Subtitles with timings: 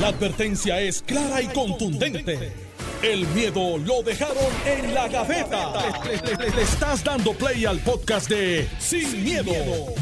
[0.00, 2.52] La advertencia es clara y contundente.
[3.00, 4.36] El miedo lo dejaron
[4.66, 5.72] en la gaveta.
[6.04, 9.52] Le, estás dando play al podcast de Sin, miedo,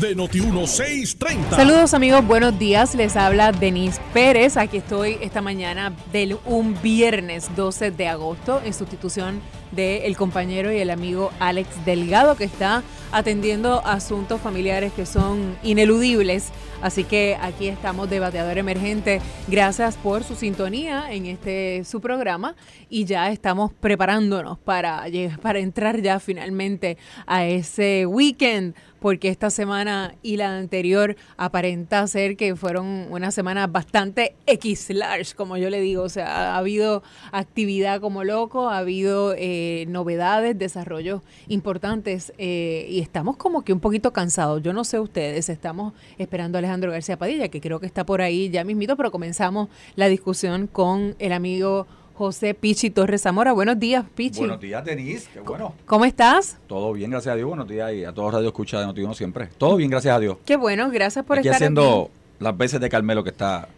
[0.00, 1.56] de Noti1630.
[1.56, 2.94] Saludos amigos, buenos días.
[2.94, 4.56] Les habla Denise Pérez.
[4.56, 9.42] Aquí estoy esta mañana del un viernes 12 de agosto en sustitución
[9.72, 16.50] del compañero y el amigo Alex Delgado que está atendiendo asuntos familiares que son ineludibles.
[16.80, 19.20] Así que aquí estamos de bateador emergente.
[19.48, 22.56] Gracias por su sintonía en este su programa
[22.88, 25.04] y ya estamos preparándonos para,
[25.40, 26.96] para entrar ya finalmente
[27.26, 33.66] a ese weekend porque esta semana y la anterior aparenta ser que fueron una semana
[33.66, 36.04] bastante X-large, como yo le digo.
[36.04, 37.02] O sea, ha habido
[37.32, 43.80] actividad como loco, ha habido eh, novedades, desarrollos importantes eh, y estamos como que un
[43.80, 44.62] poquito cansados.
[44.62, 48.22] Yo no sé ustedes, estamos esperando a Alejandro García Padilla, que creo que está por
[48.22, 53.52] ahí ya mismito, pero comenzamos la discusión con el amigo José Pichi Torres Zamora.
[53.52, 54.40] Buenos días, Pichi.
[54.40, 55.28] Buenos días, Denise.
[55.32, 55.74] Qué bueno.
[55.86, 56.58] ¿Cómo estás?
[56.66, 57.48] Todo bien, gracias a Dios.
[57.48, 59.48] Buenos días y a todos Radio Escucha de Notiuno siempre.
[59.58, 60.38] Todo bien, gracias a Dios.
[60.44, 63.68] Qué bueno, gracias por aquí estar haciendo las veces de Carmelo que está.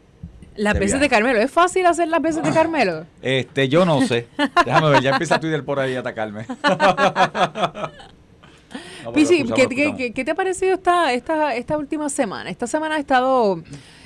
[0.57, 1.41] Las veces de Carmelo.
[1.41, 3.07] ¿Es fácil hacer las veces de Carmelo?
[3.23, 4.29] Este, yo no sé.
[4.65, 6.47] Déjame ver, ya empieza Twitter por ahí a atacarme.
[9.05, 12.51] no, Pichi, ¿qué, ¿qué, ¿qué, te ha parecido esta, esta, esta última semana?
[12.51, 13.63] Esta semana ha estado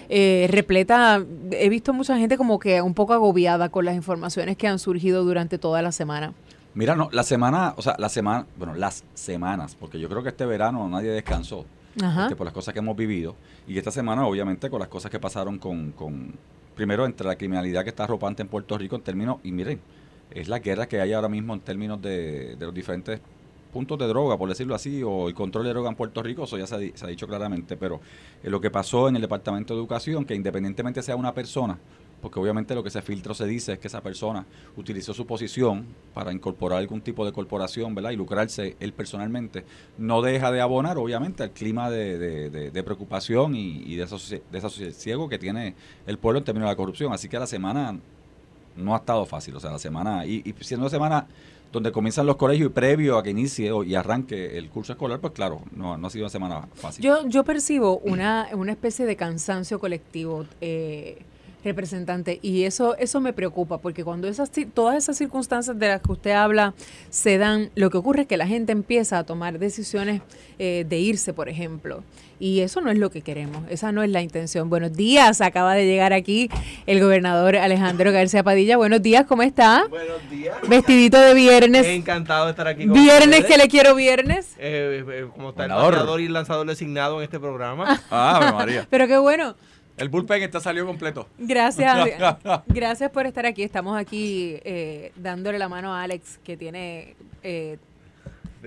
[0.09, 4.67] eh, repleta, he visto mucha gente como que un poco agobiada con las informaciones que
[4.67, 6.33] han surgido durante toda la semana.
[6.75, 10.29] Mira, no, la semana, o sea, la semana, bueno, las semanas, porque yo creo que
[10.29, 11.65] este verano nadie descansó
[11.97, 13.35] este, por las cosas que hemos vivido
[13.67, 16.35] y esta semana obviamente con las cosas que pasaron con, con
[16.77, 19.81] primero entre la criminalidad que está arropante en Puerto Rico en términos, y miren,
[20.31, 23.21] es la guerra que hay ahora mismo en términos de, de los diferentes
[23.79, 26.59] puntos de droga, por decirlo así, o el control de droga en Puerto Rico, eso
[26.59, 28.01] ya se ha, dicho claramente, pero
[28.43, 31.79] eh, lo que pasó en el Departamento de Educación, que independientemente sea una persona,
[32.21, 34.45] porque obviamente lo que se filtra se dice es que esa persona
[34.77, 38.11] utilizó su posición para incorporar algún tipo de corporación, ¿verdad?
[38.11, 39.65] Y lucrarse él personalmente,
[39.97, 44.09] no deja de abonar, obviamente, al clima de, preocupación y, de,
[44.51, 47.13] desasosiego que tiene el pueblo en términos de la corrupción.
[47.13, 47.97] Así que la semana
[48.75, 51.29] no ha estado fácil, o sea, la semana, y, y siendo una semana
[51.73, 55.33] donde comienzan los colegios y previo a que inicie y arranque el curso escolar, pues
[55.33, 57.05] claro, no, no ha sido una semana fácil.
[57.05, 60.47] Yo, yo percibo una, una especie de cansancio colectivo.
[60.61, 61.19] Eh,
[61.65, 66.13] representante y eso eso me preocupa porque cuando esas todas esas circunstancias de las que
[66.13, 66.73] usted habla
[67.11, 70.23] se dan lo que ocurre es que la gente empieza a tomar decisiones
[70.61, 72.05] eh, de irse por ejemplo
[72.39, 74.71] y eso no es lo que queremos, esa no es la intención.
[74.71, 76.49] Buenos días, acaba de llegar aquí
[76.87, 78.77] el gobernador Alejandro García Padilla.
[78.77, 79.87] Buenos días, ¿cómo está?
[79.89, 80.57] Buenos días.
[80.69, 81.87] Vestidito de viernes.
[81.87, 84.55] Encantado de estar aquí con Viernes que le quiero viernes.
[84.59, 88.01] Eh, eh, como está el gobernador y lanzador designado en este programa.
[88.11, 88.87] Ah, María.
[88.89, 89.55] Pero qué bueno.
[89.99, 91.29] El bullpen está salió completo.
[91.39, 92.09] Gracias,
[92.69, 93.65] gracias por estar aquí.
[93.65, 97.79] Estamos aquí eh, dándole la mano a Alex, que tiene eh,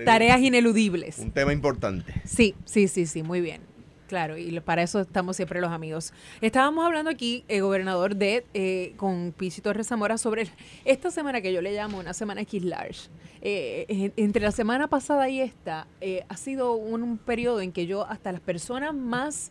[0.04, 1.18] Tareas ineludibles.
[1.18, 2.12] Un tema importante.
[2.24, 3.72] Sí, sí, sí, sí, muy bien.
[4.12, 6.12] Claro, y para eso estamos siempre los amigos.
[6.42, 10.48] Estábamos hablando aquí, el eh, gobernador, de eh, con Pichi Torres Zamora sobre
[10.84, 13.08] esta semana que yo le llamo una semana X large.
[13.40, 15.86] Eh, entre la semana pasada y esta,
[16.28, 19.50] ha sido un, periodo en que yo, hasta las personas más,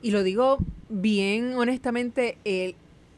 [0.00, 0.58] y lo digo
[0.88, 2.38] bien honestamente,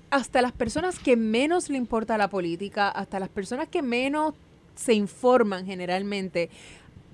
[0.09, 4.33] hasta las personas que menos le importa la política, hasta las personas que menos
[4.81, 6.49] se informan generalmente,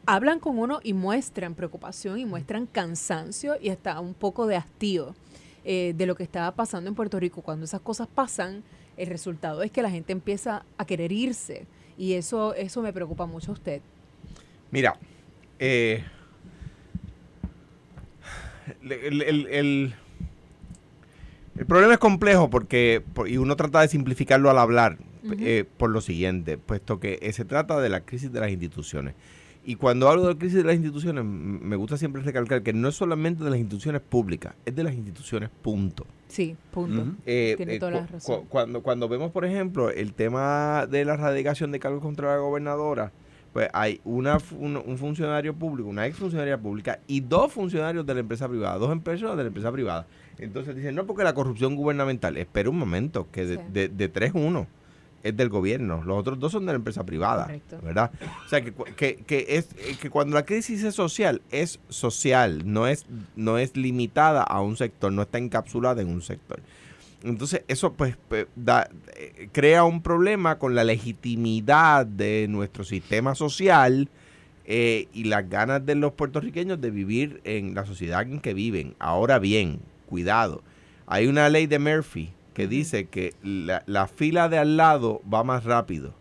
[0.07, 5.17] hablan con uno y muestran preocupación y muestran cansancio y hasta un poco de hastío
[5.65, 7.43] eh, de lo que estaba pasando en Puerto Rico.
[7.43, 8.63] Cuando esas cosas pasan,
[8.97, 11.67] el resultado es que la gente empieza a querer irse
[11.99, 13.81] y eso, eso me preocupa mucho a usted.
[14.71, 14.97] Mira,
[15.59, 16.05] eh,
[18.81, 19.93] el,
[21.59, 24.99] el, problema es complejo porque y uno trata de simplificarlo al hablar.
[25.39, 29.15] Eh, por lo siguiente, puesto que eh, se trata de la crisis de las instituciones.
[29.69, 32.87] Y cuando hablo de la crisis de las instituciones, me gusta siempre recalcar que no
[32.89, 36.07] es solamente de las instituciones públicas, es de las instituciones, punto.
[36.29, 37.17] Sí, punto.
[37.27, 38.45] Eh, Tiene toda la razón.
[38.49, 43.11] cuando, cuando vemos, por ejemplo, el tema de la radicación de cargos contra la gobernadora,
[43.53, 48.21] pues hay una, un, funcionario público, una ex funcionaria pública y dos funcionarios de la
[48.21, 50.07] empresa privada, dos empresas de la empresa privada.
[50.39, 54.67] Entonces dicen, no, porque la corrupción gubernamental, espera un momento, que de, de, de 3-1
[55.27, 57.51] es del gobierno, los otros dos son de la empresa privada,
[57.83, 58.11] ¿verdad?
[58.45, 62.87] O sea, que, que, es, eh, que cuando la crisis es social, es social, no
[62.87, 66.61] es, no es limitada a un sector, no está encapsulada en un sector.
[67.25, 73.35] Entonces, eso pues, pues da, eh, crea un problema con la legitimidad de nuestro sistema
[73.35, 74.09] social
[74.65, 78.95] eh, y las ganas de los puertorriqueños de vivir en la sociedad en que viven.
[79.01, 80.63] Ahora bien, cuidado,
[81.07, 85.65] hay una ley de Murphy que dice que la, fila de al lado va más
[85.65, 86.15] rápido.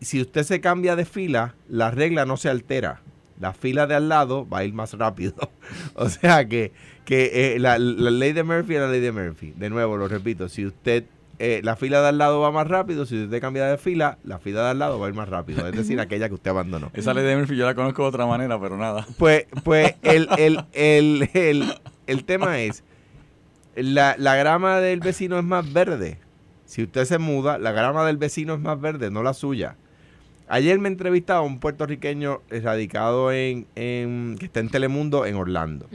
[0.00, 3.02] Si usted se cambia de fila, la regla no se altera.
[3.38, 5.34] La fila de al lado va a ir más rápido.
[5.96, 6.72] o sea que,
[7.04, 9.52] que eh, la, la, ley de Murphy es la ley de Murphy.
[9.54, 11.04] De nuevo, lo repito, si usted
[11.38, 14.38] eh, la fila de al lado va más rápido, si usted cambia de fila, la
[14.38, 16.90] fila de al lado va a ir más rápido, es decir, aquella que usted abandonó.
[16.94, 19.06] Esa ley de Murphy yo la conozco de otra manera, pero nada.
[19.18, 21.74] Pues, pues el, el, el, el,
[22.06, 22.82] el tema es,
[23.76, 26.18] la, la grama del vecino es más verde.
[26.64, 29.76] Si usted se muda, la grama del vecino es más verde, no la suya.
[30.48, 35.88] Ayer me entrevistaba un puertorriqueño radicado en, en, que está en Telemundo en Orlando.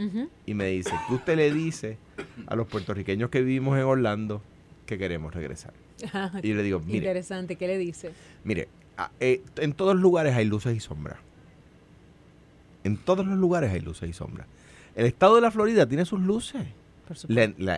[0.45, 1.97] Y me dice, ¿qué usted le dice
[2.47, 4.41] a los puertorriqueños que vivimos en Orlando
[4.85, 5.73] que queremos regresar.
[6.41, 6.97] y yo le digo, mire.
[6.97, 8.11] Interesante, ¿qué le dice?
[8.43, 8.69] Mire,
[9.19, 11.19] eh, en todos los lugares hay luces y sombras.
[12.83, 14.47] En todos los lugares hay luces y sombras.
[14.95, 16.65] El estado de la Florida tiene sus luces.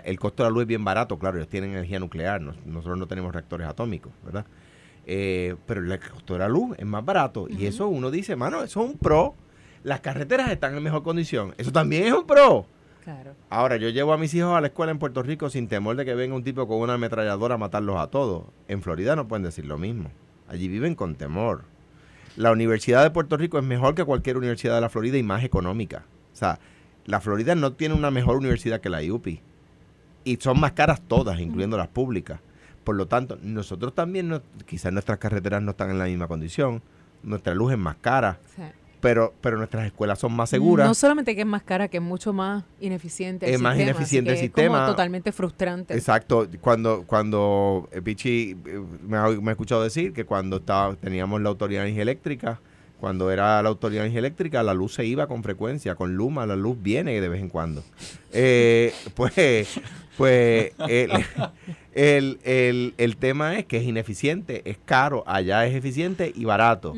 [0.04, 3.07] El costo de la luz es bien barato, claro, ellos tienen energía nuclear, nosotros no
[3.07, 4.45] tenemos reactores atómicos, ¿verdad?
[5.06, 8.63] Eh, pero el costo de la luz es más barato y eso uno dice, mano,
[8.63, 9.36] eso es un pro.
[9.83, 12.66] Las carreteras están en mejor condición, eso también es un pro.
[13.50, 16.06] Ahora, yo llevo a mis hijos a la escuela en Puerto Rico sin temor de
[16.06, 18.45] que venga un tipo con una ametralladora a matarlos a todos.
[18.68, 20.12] En Florida no pueden decir lo mismo.
[20.48, 21.63] Allí viven con temor.
[22.38, 25.44] La Universidad de Puerto Rico es mejor que cualquier universidad de la Florida y más
[25.44, 26.06] económica.
[26.31, 26.60] O sea,
[27.06, 29.42] la Florida no tiene una mejor universidad que la IUPI.
[30.24, 32.39] Y son más caras todas, incluyendo las públicas.
[32.83, 36.81] Por lo tanto, nosotros también, quizás nuestras carreteras no están en la misma condición.
[37.24, 38.39] Nuestra luz es más cara
[39.01, 40.88] pero, pero nuestras escuelas son más seguras.
[40.88, 43.51] No solamente que es más cara, que es mucho más ineficiente.
[43.51, 44.77] es más ineficiente el sistema.
[44.77, 45.95] Es como totalmente frustrante.
[45.95, 46.47] Exacto.
[46.62, 51.81] Cuando, cuando eh, Pichi eh, me ha, escuchado decir que cuando estaba, teníamos la autoridad
[51.81, 52.62] de energía eléctrica,
[53.01, 55.95] cuando era la autoridad eléctrica, la luz se iba con frecuencia.
[55.95, 57.83] Con Luma, la luz viene de vez en cuando.
[58.31, 59.33] Eh, pues,
[60.18, 65.24] pues el, el, el, tema es que es ineficiente, es caro.
[65.27, 66.94] Allá es eficiente y barato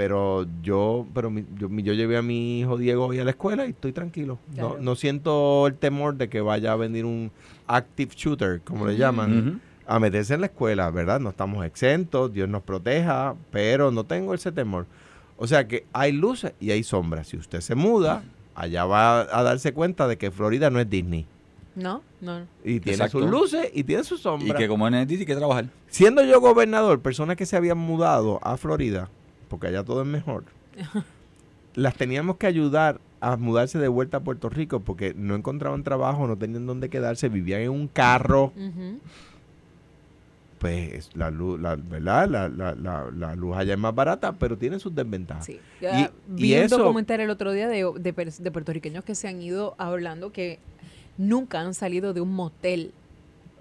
[0.00, 3.70] pero yo pero yo, yo, llevé a mi hijo Diego hoy a la escuela y
[3.70, 4.38] estoy tranquilo.
[4.56, 7.30] No, no, siento el temor de que vaya a venir un
[7.66, 11.20] active shooter, como le llaman, a meterse en la escuela, ¿verdad?
[11.20, 14.86] No estamos exentos, Dios nos proteja, pero no tengo ese temor.
[15.42, 17.28] O sea que hay luces y hay sombras.
[17.28, 18.22] Si usted se muda,
[18.54, 21.26] allá va a darse cuenta de que Florida no es Disney.
[21.74, 22.46] No, no.
[22.62, 24.50] Y tiene sus luces y tiene sus sombras.
[24.50, 25.70] Y que como en Disney hay que trabajar.
[25.88, 29.08] Siendo yo gobernador, personas que se habían mudado a Florida,
[29.48, 30.44] porque allá todo es mejor,
[31.74, 36.26] las teníamos que ayudar a mudarse de vuelta a Puerto Rico porque no encontraban trabajo,
[36.26, 38.52] no tenían dónde quedarse, vivían en un carro.
[40.60, 42.28] Pues la luz, la, ¿verdad?
[42.28, 42.74] La, la,
[43.10, 45.46] la, luz allá es más barata, pero tiene sus desventajas.
[45.46, 45.58] Sí.
[45.80, 49.74] Y, vi un documental el otro día de, de, de puertorriqueños que se han ido
[49.78, 50.58] hablando que
[51.16, 52.92] nunca han salido de un motel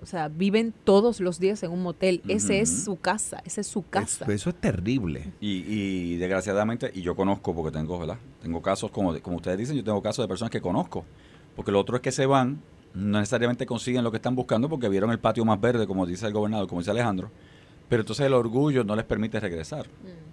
[0.01, 2.21] o sea, viven todos los días en un motel.
[2.27, 4.25] Ese es su casa, esa es su casa.
[4.31, 5.33] Eso, es terrible.
[5.41, 8.17] Y, y, desgraciadamente, y yo conozco, porque tengo, ¿verdad?
[8.41, 11.03] Tengo casos, como, como ustedes dicen, yo tengo casos de personas que conozco.
[11.55, 12.61] Porque lo otro es que se van,
[12.93, 16.27] no necesariamente consiguen lo que están buscando porque vieron el patio más verde, como dice
[16.27, 17.31] el gobernador, como dice Alejandro.
[17.87, 19.87] Pero entonces el orgullo no les permite regresar.
[19.87, 20.29] Mm.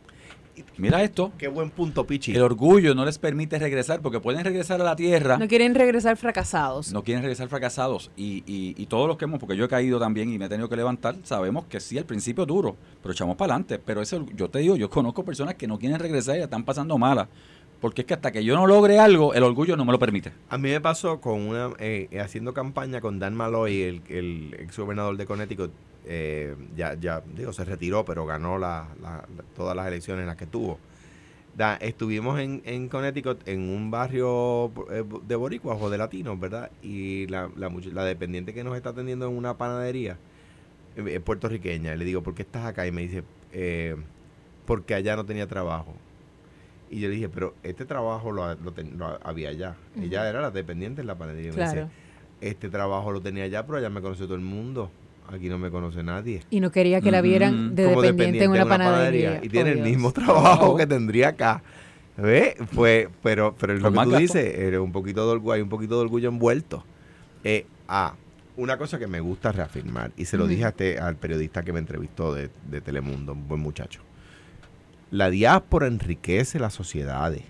[0.79, 1.33] Mira esto.
[1.39, 2.33] Qué buen punto, Pichi.
[2.35, 5.39] El orgullo no les permite regresar porque pueden regresar a la tierra.
[5.39, 6.93] No quieren regresar fracasados.
[6.93, 8.11] No quieren regresar fracasados.
[8.17, 10.69] Y, y, todos los que hemos, porque yo he caído también y me he tenido
[10.69, 13.79] que levantar, sabemos que sí, al principio es duro, pero echamos para adelante.
[13.85, 16.97] Pero eso, yo te digo, yo conozco personas que no quieren regresar y están pasando
[16.99, 17.29] malas.
[17.81, 20.33] Porque es que hasta que yo no logre algo, el orgullo no me lo permite.
[20.49, 25.17] A mí me pasó con una, eh, haciendo campaña con Dan Malloy, el, ex gobernador
[25.17, 25.73] de Connecticut,
[26.09, 28.89] eh, ya, ya, digo, se retiró, pero ganó la,
[29.57, 30.79] todas las elecciones en las que tuvo.
[31.81, 36.71] estuvimos en, en, Connecticut en un barrio eh, de boricuas o de latinos, ¿verdad?
[36.81, 40.17] Y la, la, dependiente que nos está atendiendo en una panadería
[40.97, 41.97] eh, es puertorriqueña.
[41.97, 42.87] le digo, ¿por qué estás acá?
[42.87, 43.25] Y me dice,
[44.65, 45.93] porque allá no tenía trabajo.
[46.91, 48.45] Y yo le dije, pero este trabajo lo,
[49.23, 49.77] había allá.
[50.01, 51.53] Ella era la dependiente en la panadería.
[51.53, 51.87] Dice,
[52.41, 54.91] este trabajo lo tenía allá, pero allá me conoce todo el mundo
[55.29, 56.43] aquí no me conoce nadie.
[56.51, 59.41] Y no quería que la vieran de dependiente, en una, panadería.
[59.43, 61.63] Y tiene el mismo trabajo que tendría acá.
[62.17, 62.55] ¿Ves?
[62.75, 66.01] Pues, pero, pero lo que tú dices, un poquito de orgullo, hay un poquito de
[66.03, 66.85] orgullo envuelto.
[67.45, 68.15] Eh, ah,
[68.57, 71.75] una cosa que me gusta reafirmar, y se lo dije a este, al periodista que
[71.75, 74.01] me entrevistó de, de Telemundo, un buen muchacho.
[75.11, 77.43] La diáspora enriquece las sociedades.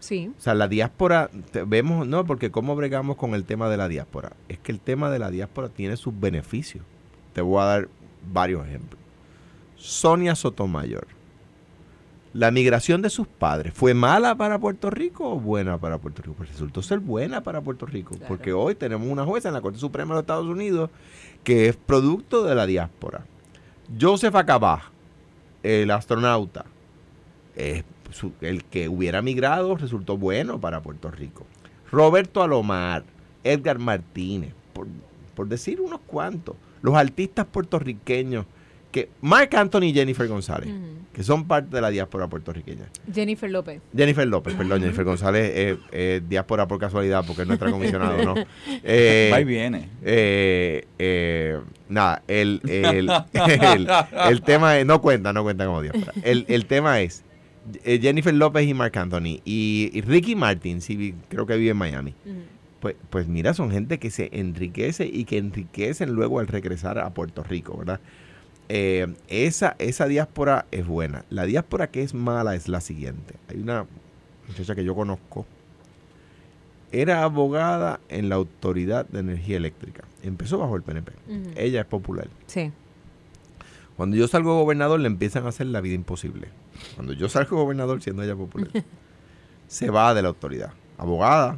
[0.00, 0.32] Sí.
[0.36, 1.30] O sea, la diáspora,
[1.66, 4.32] vemos, no, porque cómo bregamos con el tema de la diáspora.
[4.48, 6.84] Es que el tema de la diáspora tiene sus beneficios.
[7.32, 7.88] Te voy a dar
[8.32, 9.00] varios ejemplos.
[9.76, 11.06] Sonia Sotomayor,
[12.36, 16.34] ¿La migración de sus padres fue mala para Puerto Rico o buena para Puerto Rico?
[16.36, 19.78] Pues resultó ser buena para Puerto Rico, porque hoy tenemos una jueza en la Corte
[19.78, 20.90] Suprema de los Estados Unidos
[21.44, 23.24] que es producto de la diáspora.
[23.98, 24.90] Joseph Acabá,
[25.66, 26.64] el astronauta,
[27.56, 31.44] el que hubiera migrado resultó bueno para Puerto Rico.
[31.90, 33.04] Roberto Alomar,
[33.42, 34.86] Edgar Martínez, por,
[35.34, 38.46] por decir unos cuantos, los artistas puertorriqueños
[38.90, 40.72] que Mark Anthony y Jennifer González,
[41.12, 42.86] que son parte de la diáspora puertorriqueña.
[43.12, 43.80] Jennifer López.
[43.96, 48.34] Jennifer López, perdón, Jennifer González es diáspora por casualidad porque es nuestra comisionada, ¿no?
[48.88, 49.88] Eh, Va y viene.
[50.02, 53.10] Eh, eh, nada, el, el,
[54.28, 56.12] el, tema es, no cuenta, no cuenta como diáspora.
[56.22, 57.24] El, el tema es
[57.84, 62.14] Jennifer López y Mark Anthony y, Ricky Martin, sí, creo que vive en Miami.
[62.80, 67.10] Pues, pues mira, son gente que se enriquece y que enriquecen luego al regresar a
[67.10, 68.00] Puerto Rico, ¿verdad?
[68.68, 71.24] Eh, esa, esa diáspora es buena.
[71.30, 73.34] La diáspora que es mala es la siguiente.
[73.48, 73.86] Hay una
[74.48, 75.46] muchacha que yo conozco.
[76.92, 80.04] Era abogada en la Autoridad de Energía Eléctrica.
[80.22, 81.12] Empezó bajo el PNP.
[81.56, 82.28] Ella es popular.
[82.46, 82.72] Sí.
[83.96, 86.48] Cuando yo salgo gobernador le empiezan a hacer la vida imposible.
[86.94, 88.70] Cuando yo salgo gobernador siendo ella popular.
[89.68, 90.72] se va de la autoridad.
[90.98, 91.56] Abogada.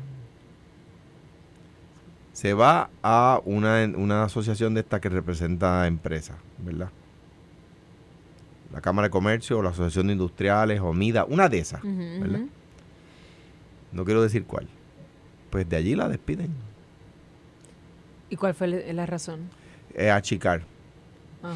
[2.33, 6.91] Se va a una, una asociación de esta que representa empresas, ¿verdad?
[8.73, 12.41] la Cámara de Comercio o la Asociación de Industriales o MIDA, una de esas, ¿verdad?
[13.93, 14.69] No quiero decir cuál.
[15.51, 16.51] Pues de allí la despiden.
[18.29, 19.49] ¿Y cuál fue la razón?
[19.95, 20.63] Eh, achicar.
[21.43, 21.55] Ah.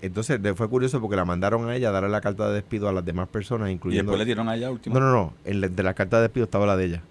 [0.00, 2.92] Entonces fue curioso porque la mandaron a ella a darle la carta de despido a
[2.92, 4.12] las demás personas, incluyendo...
[4.12, 4.98] ¿Y después le dieron a ella última?
[4.98, 5.34] No, no, no.
[5.44, 7.02] En de la carta de despido estaba la de ella.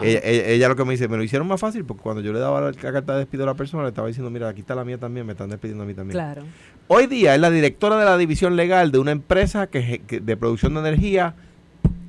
[0.00, 2.60] Ella, lo que me dice, me lo hicieron más fácil porque cuando yo le daba
[2.60, 4.98] la, carta de despido a la persona, le estaba diciendo, mira, aquí está la mía
[4.98, 6.12] también, me están despidiendo a mí también.
[6.12, 6.42] Claro.
[6.88, 10.74] Hoy día es la directora de la división legal de una empresa que, de producción
[10.74, 11.34] de energía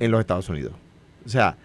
[0.00, 0.72] en los Estados Unidos.
[1.24, 1.56] O sea,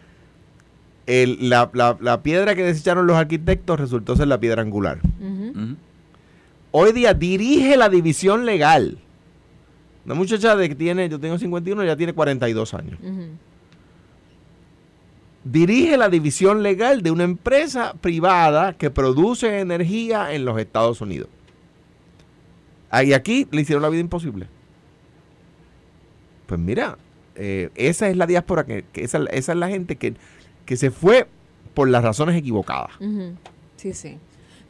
[1.05, 4.99] la, piedra que desecharon los arquitectos resultó ser la piedra angular.
[6.71, 8.97] Hoy día dirige la división legal.
[10.05, 12.97] Una muchacha de que tiene, yo tengo 51, ya tiene 42 años
[15.43, 21.29] dirige la división legal de una empresa privada que produce energía en los Estados Unidos.
[23.03, 24.47] Y aquí le hicieron la vida imposible.
[26.45, 26.97] Pues mira,
[27.35, 30.13] eh, esa es la diáspora, que, esa, es la gente que,
[30.65, 31.27] que, se fue
[31.73, 32.91] por las razones equivocadas.
[33.77, 34.17] Sí, sí.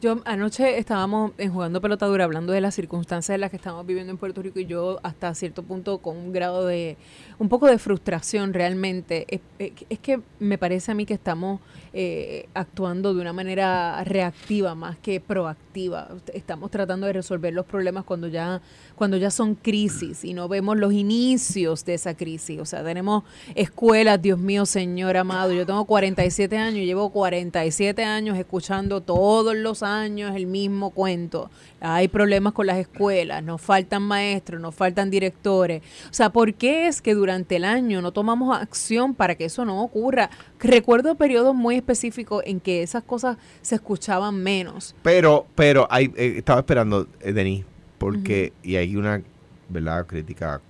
[0.04, 4.10] Yo anoche estábamos en jugando pelotadura hablando de las circunstancias en las que estamos viviendo
[4.10, 6.98] en Puerto Rico y yo hasta cierto punto con un grado de
[7.38, 9.24] un poco de frustración realmente.
[9.30, 9.40] Es,
[9.88, 11.60] es que me parece a mí que estamos
[11.96, 16.08] eh, actuando de una manera reactiva más que proactiva.
[16.32, 18.60] Estamos tratando de resolver los problemas cuando ya,
[18.96, 22.58] cuando ya son crisis y no vemos los inicios de esa crisis.
[22.58, 23.22] O sea, tenemos
[23.54, 25.52] escuelas, Dios mío, Señor amado.
[25.52, 31.48] Yo tengo 47 años y llevo 47 años escuchando todos los años el mismo cuento.
[31.80, 35.82] Hay problemas con las escuelas, nos faltan maestros, nos faltan directores.
[36.10, 39.64] O sea, ¿por qué es que durante el año no tomamos acción para que eso
[39.64, 40.30] no ocurra?
[40.64, 44.96] Recuerdo periodos muy específicos en que esas cosas se escuchaban menos.
[45.02, 47.66] Pero, pero hay, eh, estaba esperando, eh, Denis,
[47.98, 49.22] porque, y hay una,
[49.68, 50.62] ¿verdad?, crítica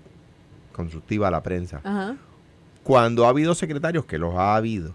[0.72, 1.80] constructiva a la prensa.
[2.82, 4.94] Cuando ha habido secretarios, que los ha habido,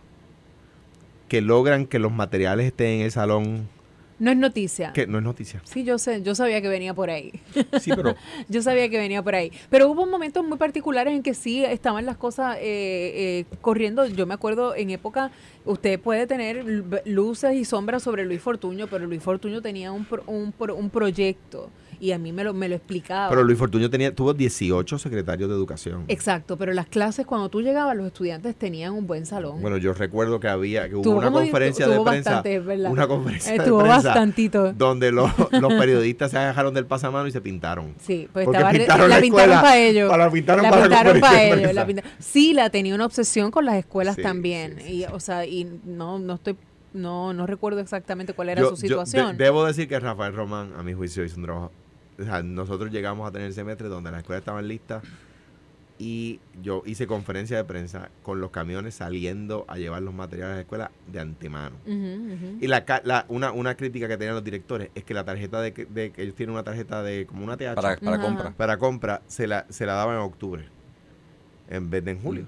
[1.30, 3.70] que logran que los materiales estén en el salón
[4.20, 4.94] no es noticia.
[4.94, 5.62] Que no es noticia.
[5.64, 7.32] Sí, yo sé, yo sabía que venía por ahí.
[7.80, 8.16] Sí, pero...
[8.50, 9.52] yo sabía que venía por ahí.
[9.70, 14.06] Pero hubo momentos muy particulares en que sí estaban las cosas eh, eh, corriendo.
[14.06, 15.32] Yo me acuerdo en época,
[15.66, 16.64] usted puede tener
[17.06, 21.70] luces y sombras sobre Luis Fortuño, pero Luis Fortuño tenía un, un, un proyecto
[22.00, 23.30] y a mí me lo, me lo explicaba.
[23.30, 26.06] Pero Luis Fortuño tenía, tuvo 18 secretarios de educación.
[26.08, 29.62] Exacto, pero las clases cuando tú llegabas los estudiantes tenían un buen salón.
[29.62, 32.44] Bueno, yo recuerdo que había, que hubo una conferencia de prensa.
[32.90, 34.74] Una conferencia de prensa bastantito.
[34.74, 37.94] donde los, los periodistas se dejaron del pasamano y se pintaron.
[38.00, 38.80] Sí, pues estaba, la,
[39.22, 40.18] pintaron para ellos.
[40.18, 42.04] la pintaron para, ellos.
[42.20, 44.78] sí, la tenía una obsesión con las escuelas también.
[44.88, 46.56] y, o sea, y no, no estoy
[46.94, 49.38] no, no recuerdo exactamente cuál era su situación.
[49.38, 51.72] debo decir que Rafael Román, a mi juicio, hizo un trabajo
[52.44, 55.04] nosotros llegamos a tener el semestre donde las escuelas estaban listas
[56.00, 60.56] y yo hice conferencia de prensa con los camiones saliendo a llevar los materiales a
[60.56, 61.76] la escuela de antemano.
[61.86, 66.14] Y la, una, una crítica que tenían los directores es que la tarjeta de, que
[66.18, 68.52] ellos tienen una tarjeta de como una TH para, compra.
[68.52, 70.66] Para compra se la, se la daban en octubre
[71.70, 72.48] en vez de en julio.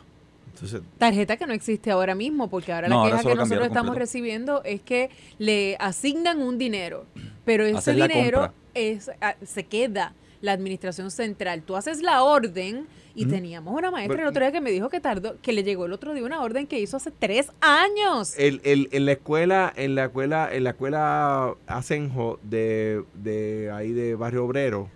[0.53, 4.63] Entonces, tarjeta que no existe ahora mismo, porque ahora la queja que nosotros estamos recibiendo
[4.63, 5.09] es que
[5.39, 7.05] le asignan un dinero,
[7.45, 11.63] pero ese dinero es, ah, se queda la administración central.
[11.63, 14.99] Tú haces la orden y teníamos una maestra el otro día que me dijo que
[14.99, 18.33] tardó, que le llegó el otro día una orden que hizo hace tres años.
[18.37, 23.91] El, el, en la escuela, en la escuela, en la escuela Asenjo de, de ahí
[23.91, 24.89] de Barrio Obrero,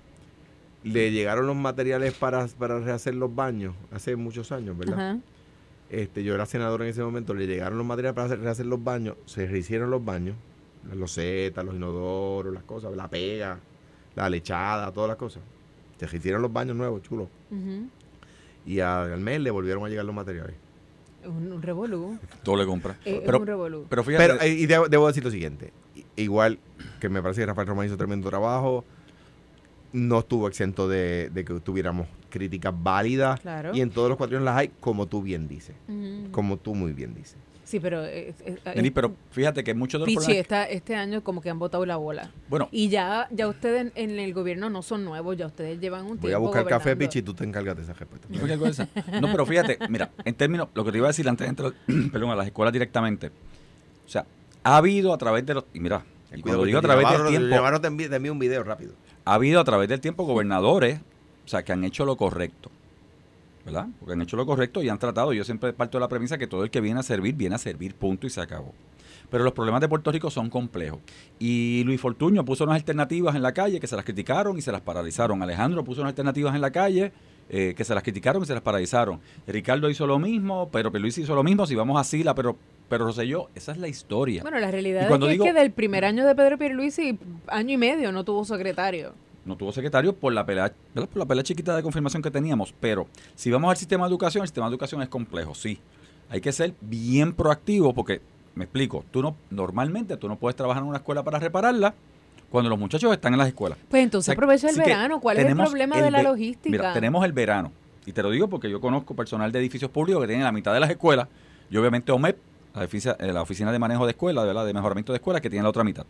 [0.83, 5.17] le llegaron los materiales para, para rehacer los baños hace muchos años, ¿verdad?
[5.89, 9.17] Este, yo era senador en ese momento, le llegaron los materiales para rehacer los baños,
[9.25, 10.35] se rehicieron los baños,
[10.87, 13.59] las losetas, los inodoros, las cosas, la pega,
[14.15, 15.43] la lechada, todas las cosas.
[15.99, 17.27] Se rehicieron los baños nuevos, chulos
[18.65, 20.55] y al mes le volvieron a llegar los materiales.
[21.25, 22.17] Un, un revolú.
[22.43, 22.97] Todo le compra.
[23.03, 23.85] pero, un revolú.
[23.89, 24.35] Pero fíjate.
[24.39, 25.71] Pero, y debo, decir lo siguiente.
[26.15, 26.59] Igual
[26.99, 28.83] que me parece que Rafael Román hizo tremendo trabajo,
[29.93, 33.41] no estuvo exento de, que tuviéramos críticas válidas.
[33.73, 35.75] Y en todos los cuatro las hay, como tú bien dices.
[36.31, 37.37] Como tú muy bien dices.
[37.65, 38.05] Sí, pero...
[38.05, 41.85] Eh, eh, pero fíjate que muchos de los Pichi, este año como que han botado
[41.85, 42.31] la bola.
[42.47, 42.69] Bueno.
[42.71, 46.27] Y ya ya ustedes en, el gobierno no son nuevos, ya ustedes llevan un tiempo
[46.27, 48.27] Voy a buscar café, Pichi, y tú te encargas de esa respuesta.
[49.19, 51.73] No, pero fíjate, mira, en términos, lo que te iba a decir antes de entrar
[52.11, 54.25] perdón, a las escuelas directamente, o sea,
[54.63, 55.65] ha habido a través de los...
[55.73, 56.05] Y mira,
[56.41, 57.79] cuando digo a través del tiempo...
[57.81, 58.93] te envío un video rápido.
[59.25, 60.99] Ha habido a través del tiempo gobernadores,
[61.45, 62.69] o sea, que han hecho lo correcto
[63.65, 63.87] ¿verdad?
[63.99, 65.33] Porque han hecho lo correcto y han tratado.
[65.33, 67.57] Yo siempre parto de la premisa que todo el que viene a servir, viene a
[67.57, 68.73] servir, punto, y se acabó.
[69.29, 70.99] Pero los problemas de Puerto Rico son complejos.
[71.39, 74.71] Y Luis Fortuño puso unas alternativas en la calle que se las criticaron y se
[74.71, 75.41] las paralizaron.
[75.41, 77.11] Alejandro puso unas alternativas en la calle
[77.49, 79.19] eh, que se las criticaron y se las paralizaron.
[79.47, 81.65] Ricardo hizo lo mismo, pero Luis hizo lo mismo.
[81.65, 82.55] Si vamos así, la pero
[82.87, 84.43] pero yo esa es la historia.
[84.43, 87.17] Bueno, la realidad es que, del primer año de Pedro Pierluisi,
[87.47, 89.13] año y medio no tuvo secretario
[89.45, 92.73] no tuvo secretario por la pelea, por la pelea chiquita de confirmación que teníamos.
[92.79, 95.79] Pero si vamos al sistema de educación, el sistema de educación es complejo, sí.
[96.29, 98.21] Hay que ser bien proactivo porque,
[98.55, 101.93] me explico, tú no, normalmente tú no puedes trabajar en una escuela para repararla
[102.49, 103.77] cuando los muchachos están en las escuelas.
[103.89, 105.19] Pues entonces aprovecha el verano.
[105.19, 106.69] ¿Cuál es el problema de la logística?
[106.69, 107.71] Mira, tenemos el verano.
[108.05, 110.73] Y te lo digo porque yo conozco personal de edificios públicos que tienen la mitad
[110.73, 111.27] de las escuelas
[111.69, 112.37] y obviamente OMEP,
[112.75, 115.63] la oficina, eh, la oficina de manejo de escuelas, de mejoramiento de escuelas, que tiene
[115.63, 116.05] la otra mitad.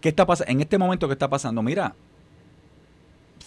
[0.00, 0.52] ¿Qué está pasando?
[0.52, 1.62] En este momento, ¿qué está pasando?
[1.62, 1.94] Mira,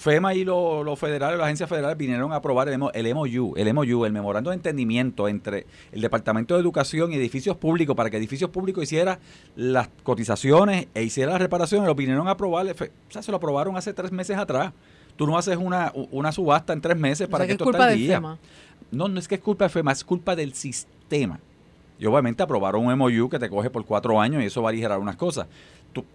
[0.02, 4.12] FEMA y los federales, las agencias federales vinieron a aprobar el, MOU, el MOU, el
[4.12, 8.84] Memorando de Entendimiento entre el Departamento de Educación y Edificios Públicos para que Edificios Públicos
[8.84, 9.20] hiciera
[9.56, 11.86] las cotizaciones e hiciera las reparaciones.
[11.88, 14.74] Lo vinieron a aprobar, o sea, se lo aprobaron hace tres meses atrás.
[15.16, 18.20] Tú no haces una, una subasta en tres meses para que, esto esté al día.
[18.90, 21.40] No, no es que es culpa de FEMA, es culpa del sistema.
[22.00, 24.72] Y obviamente aprobaron un MOU que te coge por cuatro años y eso va a
[24.72, 25.46] aligerar unas cosas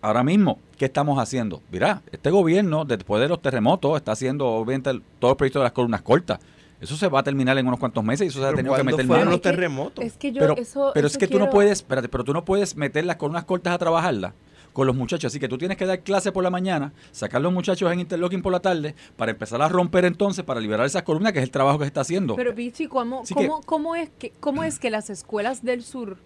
[0.01, 1.63] ahora mismo, ¿qué estamos haciendo?
[1.71, 5.73] Mira, este gobierno, después de los terremotos, está haciendo obviamente todo el proyecto de las
[5.73, 6.41] columnas cortas.
[6.81, 8.85] Eso se va a terminar en unos cuantos meses y eso se ha tenido que
[8.85, 10.05] meter fueron los terremotos?
[10.05, 12.45] Es que yo pero, eso, pero es que tú no puedes, espérate, pero tú no
[12.45, 14.35] puedes meter las columnas cortas a trabajarlas
[14.75, 15.33] con los muchachos.
[15.33, 18.43] Así que tú tienes que dar clase por la mañana, sacar los muchachos en interlocking
[18.43, 21.51] por la tarde, para empezar a romper entonces, para liberar esas columnas, que es el
[21.51, 22.37] trabajo que se está haciendo.
[22.37, 26.19] Pero, Vichy, ¿cómo, cómo, cómo, es que, ¿cómo es que las escuelas del sur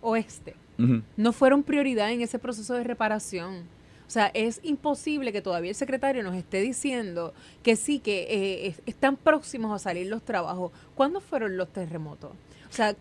[0.00, 3.64] oeste no fueron prioridad en ese proceso de reparación.
[4.06, 7.32] O sea, es imposible que todavía el secretario nos esté diciendo
[7.62, 8.26] que sí, que
[8.66, 10.72] eh, están próximos a salir los trabajos.
[10.94, 12.32] ¿Cuándo fueron los terremotos?
[12.68, 12.96] O sea,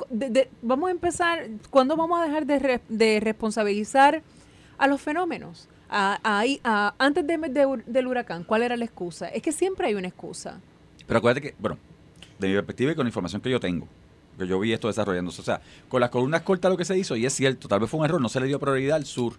[0.61, 4.21] vamos a empezar, ¿cuándo vamos a dejar de, responsabilizar
[4.77, 5.67] a los fenómenos?
[5.89, 9.27] A, antes del huracán, ¿cuál era la excusa?
[9.27, 10.59] Es que siempre hay una excusa.
[11.05, 11.77] Pero acuérdate que, bueno,
[12.39, 13.87] de mi perspectiva y con la información que yo tengo,
[14.37, 15.41] que yo vi esto desarrollándose.
[15.41, 17.89] O sea, con las columnas cortas lo que se hizo, y es cierto, tal vez
[17.89, 19.33] fue un error, no se le dio prioridad al sur.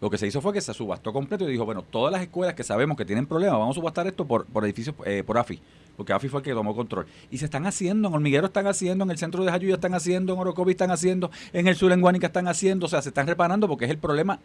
[0.00, 2.54] Lo que se hizo fue que se subastó completo y dijo, bueno, todas las escuelas
[2.54, 5.60] que sabemos que tienen problemas, vamos a subastar esto por, por edificios, eh, por AFI,
[5.96, 7.06] porque AFI fue el que tomó control.
[7.32, 10.34] Y se están haciendo, en Hormiguero están haciendo, en el centro de Jayuya están haciendo,
[10.34, 13.26] en Orocovi están haciendo, en el sur en Guánica están haciendo, o sea, se están
[13.26, 14.38] reparando porque es el problema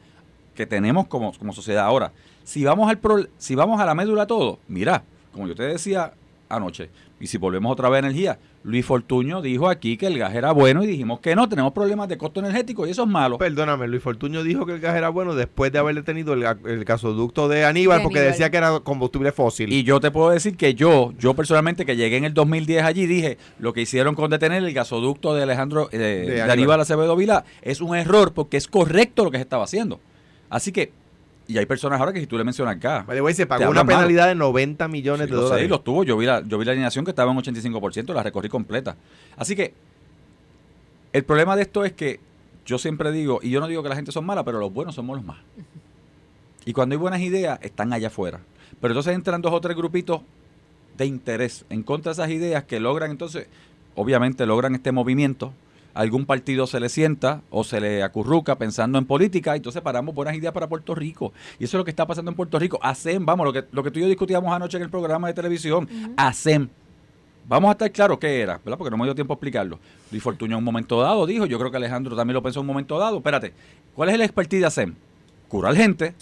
[0.55, 1.85] que tenemos como, como sociedad.
[1.85, 2.11] Ahora,
[2.43, 6.13] si vamos, al pro, si vamos a la médula todo, mira, como yo te decía
[6.49, 10.35] anoche, y si volvemos otra vez a energía, Luis Fortuño dijo aquí que el gas
[10.35, 13.37] era bueno y dijimos que no, tenemos problemas de costo energético y eso es malo.
[13.37, 17.47] Perdóname, Luis Fortuño dijo que el gas era bueno después de haber detenido el, gasoducto
[17.47, 19.71] de Aníbal porque decía que era combustible fósil.
[19.71, 23.05] Y yo te puedo decir que yo, yo personalmente que llegué en el 2010 allí,
[23.05, 27.45] dije, lo que hicieron con detener el gasoducto de Alejandro, eh, de, Aníbal Acevedo Vila
[27.61, 29.99] es un error porque es correcto lo que se estaba haciendo.
[30.49, 30.91] Así que
[31.47, 33.05] y hay personas ahora que si tú le mencionas acá.
[33.33, 35.63] se pagó una penalidad de 90 millones de dólares.
[35.63, 36.03] Sí, los tuvo.
[36.03, 38.95] Yo vi, la, yo vi la alineación que estaba en 85%, la recorrí completa.
[39.35, 39.73] Así que
[41.11, 42.19] el problema de esto es que
[42.65, 44.95] yo siempre digo, y yo no digo que la gente son mala, pero los buenos
[44.95, 45.37] somos los más.
[46.65, 48.39] Y cuando hay buenas ideas, están allá afuera.
[48.79, 50.21] Pero entonces entran dos o tres grupitos
[50.97, 53.47] de interés en contra de esas ideas que logran entonces,
[53.95, 55.53] obviamente logran este movimiento
[55.93, 60.35] algún partido se le sienta o se le acurruca pensando en política, entonces paramos buenas
[60.35, 61.33] ideas para Puerto Rico.
[61.59, 62.79] Y eso es lo que está pasando en Puerto Rico.
[62.81, 65.33] ASEM, vamos, lo que, lo que tú y yo discutíamos anoche en el programa de
[65.33, 66.69] televisión, ASEM.
[67.45, 68.77] Vamos a estar claros qué era, ¿verdad?
[68.77, 69.77] Porque no me dio tiempo a explicarlo.
[70.11, 72.61] Luis Fortuño en un momento dado dijo, yo creo que Alejandro también lo pensó en
[72.61, 73.17] un momento dado.
[73.17, 73.53] Espérate,
[73.93, 74.95] ¿cuál es el expertise de ASEM?
[75.49, 76.15] Curar gente,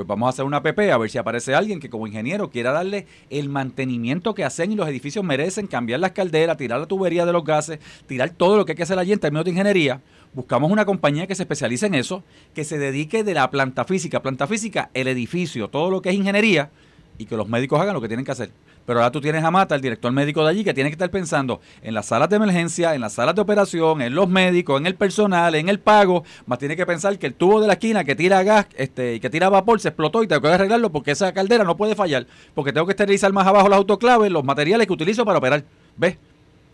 [0.00, 2.72] pues vamos a hacer una PP a ver si aparece alguien que como ingeniero quiera
[2.72, 7.26] darle el mantenimiento que hacen y los edificios merecen, cambiar las calderas, tirar la tubería
[7.26, 10.00] de los gases, tirar todo lo que hay que hacer allí en términos de ingeniería.
[10.32, 14.22] Buscamos una compañía que se especialice en eso, que se dedique de la planta física,
[14.22, 16.70] planta física, el edificio, todo lo que es ingeniería
[17.18, 18.50] y que los médicos hagan lo que tienen que hacer.
[18.90, 21.12] Pero ahora tú tienes a Mata, el director médico de allí, que tiene que estar
[21.12, 24.86] pensando en las salas de emergencia, en las salas de operación, en los médicos, en
[24.88, 28.02] el personal, en el pago, más tiene que pensar que el tubo de la esquina
[28.02, 31.12] que tira gas este, y que tira vapor se explotó y tengo que arreglarlo porque
[31.12, 34.88] esa caldera no puede fallar, porque tengo que esterilizar más abajo las autoclaves, los materiales
[34.88, 35.62] que utilizo para operar.
[35.96, 36.18] ¿Ves?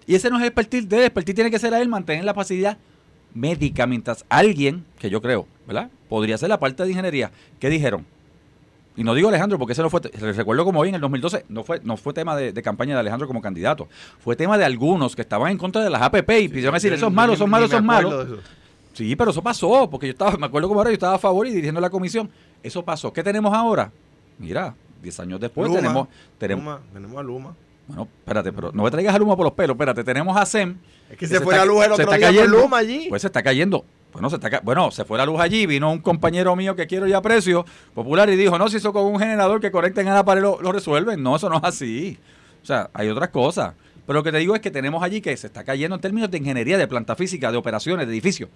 [0.06, 2.32] Y ese no es el expertise de él, tiene que ser a él mantener la
[2.32, 2.78] facilidad
[3.34, 5.90] médica, mientras alguien, que yo creo, ¿verdad?
[6.08, 7.30] Podría ser la parte de ingeniería.
[7.60, 8.06] ¿Qué dijeron?
[8.96, 11.64] Y no digo Alejandro porque ese no fue, recuerdo como hoy en el 2012, no
[11.64, 15.22] fue, no fue tema de, campaña de Alejandro como candidato, fue tema de algunos que
[15.22, 18.26] estaban en contra de las APP y pidieron decir, esos malos, son malos, son malos.
[18.94, 21.46] Sí, pero eso pasó, porque yo estaba, me acuerdo como ahora, yo estaba a favor
[21.46, 22.30] y dirigiendo la comisión.
[22.62, 23.12] Eso pasó.
[23.12, 23.92] ¿Qué tenemos ahora?
[24.38, 26.80] Mira, 10 años después tenemos, tenemos...
[26.94, 27.54] tenemos a Luma.
[27.86, 30.78] Bueno, espérate, pero no me traigas a Luma por los pelos, espérate, tenemos a SEM.
[31.10, 33.06] Es que, se, fue la luz el otro día cayendo, Luma allí.
[33.10, 33.84] Pues se está cayendo.
[34.16, 37.06] Bueno se, está, bueno, se fue la luz allí, vino un compañero mío que quiero
[37.06, 40.24] y aprecio, popular, y dijo, no, si eso con un generador que conecten a la
[40.24, 41.22] pared lo, resuelven.
[41.22, 42.18] No, eso no es así.
[42.62, 43.74] O sea, hay otras cosas.
[44.06, 46.30] Pero lo que te digo es que tenemos allí que se está cayendo en términos
[46.30, 48.48] de ingeniería, de planta física, de operaciones, de edificios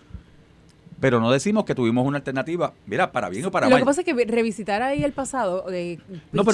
[1.00, 3.78] pero no decimos que tuvimos una alternativa, mira, para bien o para mal.
[3.78, 5.98] Lo que pasa es que revisitar ahí el pasado eh,
[6.32, 6.44] no,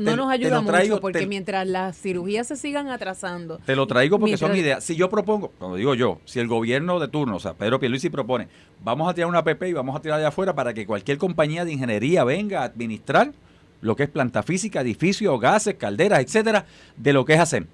[0.00, 3.58] no, nos ayuda mucho, porque mientras las cirugías se sigan atrasando.
[3.66, 4.84] Te lo traigo porque son ideas.
[4.84, 8.08] Si yo propongo, cuando digo yo, si el gobierno de turno, o sea, Pedro Pierluisi
[8.08, 8.48] propone,
[8.82, 11.64] vamos a tirar una PP y vamos a tirar de afuera para que cualquier compañía
[11.64, 13.32] de ingeniería venga a administrar
[13.80, 16.64] lo que es planta física, edificios, gases, calderas, etcétera,
[16.96, 17.66] de lo que es hacer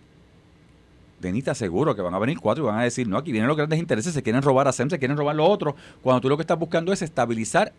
[1.23, 3.57] Denita, seguro que van a venir cuatro y van a decir, no, aquí vienen los
[3.57, 6.37] grandes intereses, se quieren robar a SEM, se quieren robar lo otro, cuando tú lo
[6.37, 7.73] que estás buscando es estabilizar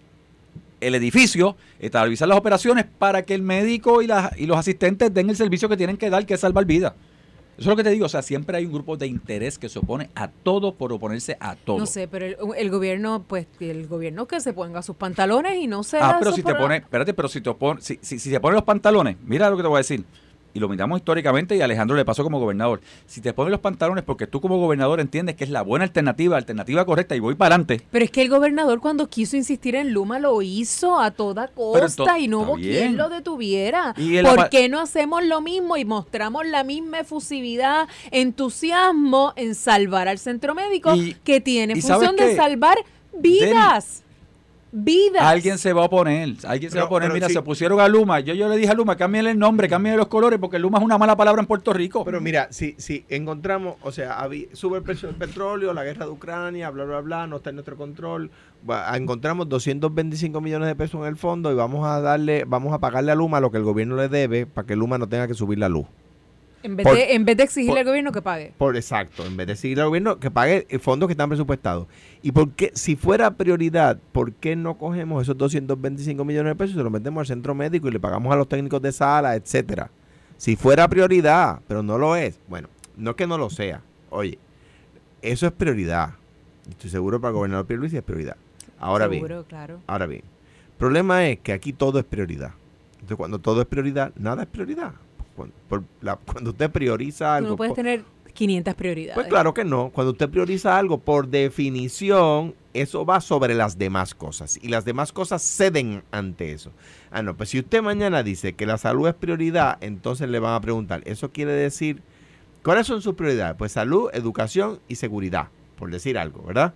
[0.81, 5.35] el edificio, estabilizar las operaciones para que el médico y, y los asistentes den el
[5.35, 6.93] servicio que tienen que dar, que es salvar vidas.
[7.57, 9.69] Eso es lo que te digo, o sea, siempre hay un grupo de interés que
[9.69, 11.77] se opone a todo por oponerse a todo.
[11.77, 12.25] No sé, pero
[12.55, 15.99] el, gobierno, pues, el gobierno que se ponga sus pantalones y no se...
[15.99, 18.55] Ah, pero si te pone, espérate, pero si te opone, si, si, si se ponen
[18.55, 20.03] los pantalones, mira lo que te voy a decir
[20.53, 22.81] y lo miramos históricamente y Alejandro le pasó como gobernador.
[23.07, 26.37] Si te pones los pantalones porque tú como gobernador entiendes que es la buena alternativa,
[26.37, 27.81] alternativa correcta y voy para adelante.
[27.91, 32.19] Pero es que el gobernador cuando quiso insistir en Luma lo hizo a toda costa
[32.19, 33.93] y no hubo quien lo detuviera.
[33.95, 40.19] ¿Por qué no hacemos lo mismo y mostramos la misma efusividad, entusiasmo en salvar al
[40.19, 42.77] centro médico que tiene función de salvar
[43.13, 44.02] vidas?
[44.73, 45.21] Vidas.
[45.21, 48.19] Alguien se va a oponer, alguien se va a poner, mira, se pusieron a Luma,
[48.19, 50.83] yo, yo le dije a Luma, cámbiale el nombre, cámbiale los colores, porque Luma es
[50.83, 52.03] una mala palabra en Puerto Rico.
[52.03, 56.11] Pero mira, si, si encontramos, o sea, sube el precio del petróleo, la guerra de
[56.11, 58.31] Ucrania, bla, bla, bla, no está en nuestro control,
[58.93, 63.11] encontramos 225 millones de pesos en el fondo y vamos a darle, vamos a pagarle
[63.11, 65.59] a Luma lo que el gobierno le debe para que Luma no tenga que subir
[65.59, 65.85] la luz.
[66.63, 68.53] En vez, de, en vez de exigirle al gobierno que pague.
[68.57, 71.87] Por exacto, en vez de exigirle al gobierno que pague fondos que están presupuestados.
[72.21, 76.77] Y porque si fuera prioridad, ¿por qué no cogemos esos 225 millones de pesos y
[76.77, 79.91] se los metemos al centro médico y le pagamos a los técnicos de sala, etcétera?
[80.37, 82.39] Si fuera prioridad, pero no lo es.
[82.47, 83.81] Bueno, no es que no lo sea.
[84.09, 84.39] Oye,
[85.21, 86.11] eso es prioridad.
[86.69, 88.37] Estoy seguro para el gobernador Pierluisi es prioridad.
[88.79, 89.45] Ahora seguro, bien.
[89.47, 89.79] Claro.
[89.87, 90.21] Ahora bien.
[90.21, 92.51] El problema es que aquí todo es prioridad.
[92.95, 94.93] Entonces, cuando todo es prioridad, nada es prioridad.
[95.35, 97.49] Cuando, usted prioriza algo...
[97.49, 99.15] no puedes tener 500 prioridades.
[99.15, 99.89] Pues claro que no.
[99.89, 104.59] Cuando usted prioriza algo, por definición, eso va sobre las demás cosas.
[104.61, 106.71] Y las demás cosas ceden ante eso.
[107.11, 110.55] Ah, no, pues si usted mañana dice que la salud es prioridad, entonces le van
[110.55, 112.01] a preguntar, ¿eso quiere decir
[112.63, 113.55] cuáles son sus prioridades?
[113.57, 116.73] Pues salud, educación y seguridad, por decir algo, ¿verdad?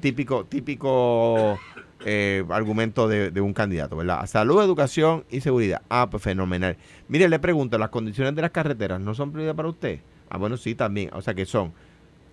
[0.00, 1.58] Típico, típico
[2.04, 4.26] eh, argumento de, un candidato, ¿verdad?
[4.26, 5.82] Salud, educación y seguridad.
[5.88, 6.76] Ah, pues fenomenal.
[7.08, 10.00] Mire, le pregunto, ¿las condiciones de las carreteras no son prioridad para usted?
[10.28, 11.10] Ah, bueno, sí, también.
[11.12, 11.72] O sea que son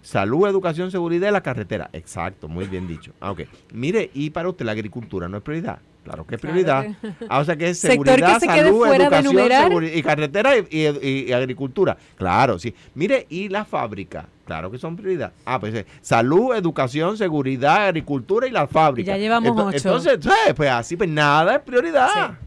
[0.02, 1.90] salud, educación, seguridad y la carretera.
[1.94, 3.12] Exacto, muy bien dicho.
[3.20, 3.42] Ah, ok.
[3.74, 5.80] Mire, y para usted la agricultura no es prioridad.
[6.04, 6.88] Claro que es prioridad.
[7.28, 11.98] Ah, o sea que es seguridad, salud, educación y carretera y, agricultura.
[12.16, 12.74] Claro, sí.
[12.96, 14.26] Mire, y la fábrica.
[14.48, 15.34] Claro que son prioridad.
[15.46, 19.12] Ah, pues eh, salud, educación, seguridad, agricultura y la fábrica.
[19.12, 20.14] Ya llevamos entonces, ocho.
[20.14, 22.38] Entonces, pues así, pues nada es prioridad.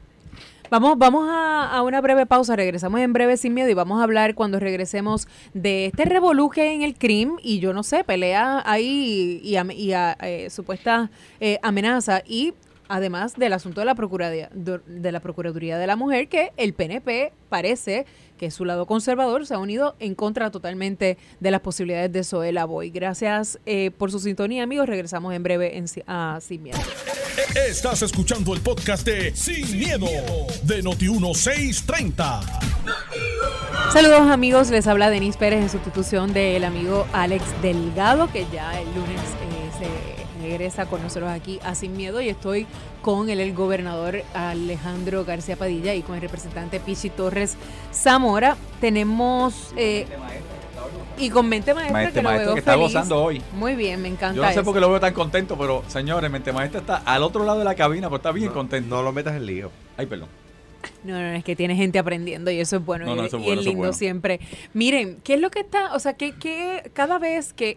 [0.70, 4.34] Vamos, vamos a, una breve pausa, regresamos en breve sin miedo y vamos a hablar
[4.34, 9.58] cuando regresemos de este revoluje en el crimen y yo no sé, pelea ahí y,
[9.58, 11.10] y, eh, supuesta
[11.40, 12.54] eh, amenaza y
[12.86, 17.32] además del asunto de la Procuraduría, de la Procuraduría de la Mujer, que el PNP
[17.48, 18.06] parece
[18.40, 22.64] que su lado conservador se ha unido en contra totalmente de las posibilidades de Zoela
[22.64, 22.88] Boy.
[22.88, 24.88] Gracias eh, por su sintonía, amigos.
[24.88, 26.78] Regresamos en breve en, a Sin Miedo.
[27.54, 30.06] Estás escuchando el podcast de Sin, Miedo,
[30.62, 32.40] de Noti1630.
[33.92, 38.86] Saludos amigos, les habla Denis Pérez en sustitución del amigo Alex Delgado, que ya el
[38.94, 40.09] lunes eh, se
[40.50, 42.66] regresa con nosotros aquí a Sin Miedo y estoy
[43.02, 47.56] con el, el gobernador Alejandro García Padilla y con el representante Pichi Torres
[47.92, 48.56] Zamora.
[48.80, 49.72] Tenemos...
[49.76, 50.06] Eh,
[51.18, 53.42] y con Mente Maestra, que lo veo que está gozando hoy.
[53.52, 54.34] Muy bien, me encanta.
[54.34, 57.22] Yo no sé por qué lo veo tan contento, pero señores, Mente Maestra está al
[57.22, 58.96] otro lado de la cabina, pero está bien contento.
[58.96, 59.70] No lo metas en lío.
[59.98, 60.28] Ay, perdón.
[61.04, 64.40] No, no, es que tiene gente aprendiendo y eso es bueno y, es lindo siempre.
[64.72, 65.94] Miren, ¿qué es lo que está?
[65.94, 67.76] O sea, que, que cada vez que,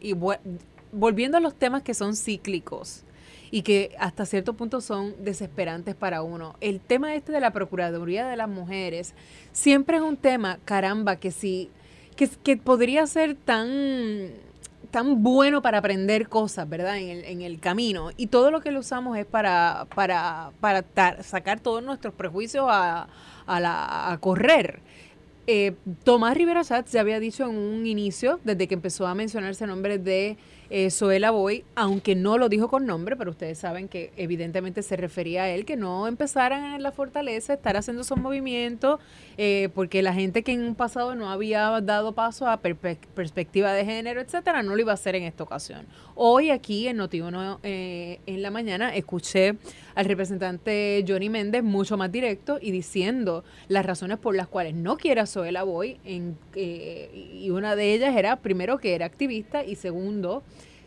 [0.94, 3.04] volviendo a los temas que son cíclicos
[3.52, 8.28] y que hasta cierto punto son desesperantes para uno, el tema este de la Procuraduría
[8.28, 9.14] de las Mujeres
[9.52, 11.70] siempre es un tema, caramba, que sí,
[12.16, 14.32] que, que podría ser tan
[14.94, 17.00] tan bueno para aprender cosas, ¿verdad?
[17.00, 18.12] En el, en el camino.
[18.16, 20.86] Y todo lo que lo usamos es para, para, para
[21.24, 23.08] sacar todos nuestros prejuicios a,
[23.48, 24.82] a, correr.
[25.48, 29.64] Eh, Tomás Rivera Schatz ya había dicho en un inicio, desde que empezó a mencionarse
[29.64, 30.38] el nombre de
[30.76, 35.44] eh, Boy, aunque no lo dijo con nombre, pero ustedes saben que evidentemente se refería
[35.44, 39.00] a él, que no empezaran en la fortaleza, estar haciendo esos movimientos,
[39.38, 43.86] eh, porque la gente que en un pasado no había dado paso a perspectiva de
[43.86, 45.86] género, etcétera, no lo iba a hacer en esta ocasión.
[46.16, 49.56] Hoy aquí en Notiuno eh, en la mañana escuché
[49.94, 54.98] al representante Johnny Méndez mucho más directo y diciendo las razones por las cuales no
[54.98, 59.76] quiere a Zoela Boy, en, y una de ellas era primero que era activista y
[59.76, 60.42] segundo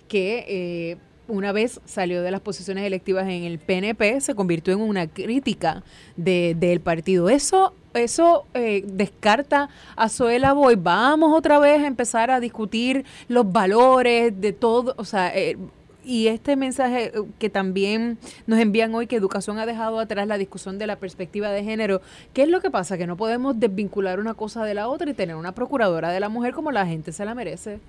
[0.09, 0.97] que eh,
[1.29, 5.83] una vez salió de las posiciones electivas en el PNP, se convirtió en una crítica
[6.17, 7.29] del partido.
[7.29, 10.77] Eso, eso eh, descarta a Zoela Boy.
[10.77, 15.57] Vamos otra vez a empezar a discutir los valores de todo, o sea, eh,
[16.05, 18.17] y este mensaje que también
[18.47, 22.01] nos envían hoy, que Educación ha dejado atrás la discusión de la perspectiva de género,
[22.33, 22.97] ¿qué es lo que pasa?
[22.97, 26.29] Que no podemos desvincular una cosa de la otra y tener una procuradora de la
[26.29, 27.81] mujer como la gente se la merece.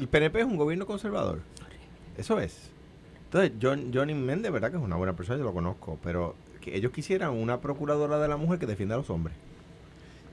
[0.00, 1.42] El PNP es un gobierno conservador.
[2.16, 2.70] Eso es.
[3.24, 6.34] Entonces, John, Johnny Méndez, verdad que es una buena persona, yo lo conozco, pero
[6.66, 9.36] ellos quisieran una procuradora de la mujer que defienda a los hombres.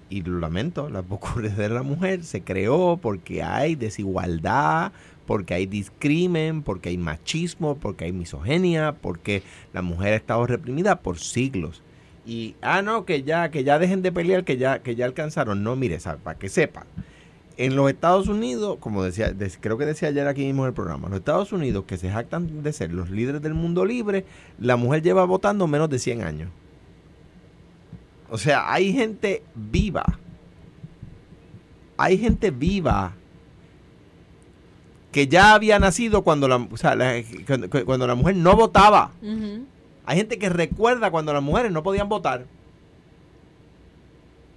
[0.10, 4.92] Y lo lamento, la Procuraduría de la Mujer se creó porque hay desigualdad,
[5.26, 11.02] porque hay discrimen, porque hay machismo, porque hay misoginia, porque la mujer ha estado reprimida
[11.02, 11.82] por siglos.
[12.26, 15.64] Y, ah, no, que ya, que ya dejen de pelear, que ya, que ya alcanzaron.
[15.64, 16.86] No, mire, para que sepan,
[17.58, 21.10] en los Estados Unidos, como decía, creo que decía ayer aquí mismo en el programa,
[21.10, 24.26] los Estados Unidos que se jactan de ser los líderes del mundo libre,
[24.60, 26.50] la mujer lleva votando menos de 100 años.
[28.30, 30.06] O sea, hay gente viva.
[31.98, 33.14] Hay gente viva
[35.12, 36.68] que ya había nacido cuando la,
[37.86, 39.14] cuando, la mujer no votaba.
[40.06, 42.46] Hay gente que recuerda cuando las mujeres no podían votar.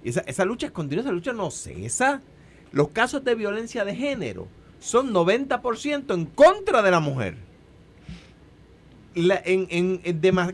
[0.03, 2.21] Y esa, esa lucha es continua, esa lucha no cesa.
[2.71, 4.47] Los casos de violencia de género
[4.79, 7.35] son 90% en contra de la mujer.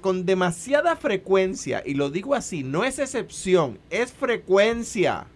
[0.02, 5.28] con demasiada frecuencia, y lo digo así, no es excepción, es frecuencia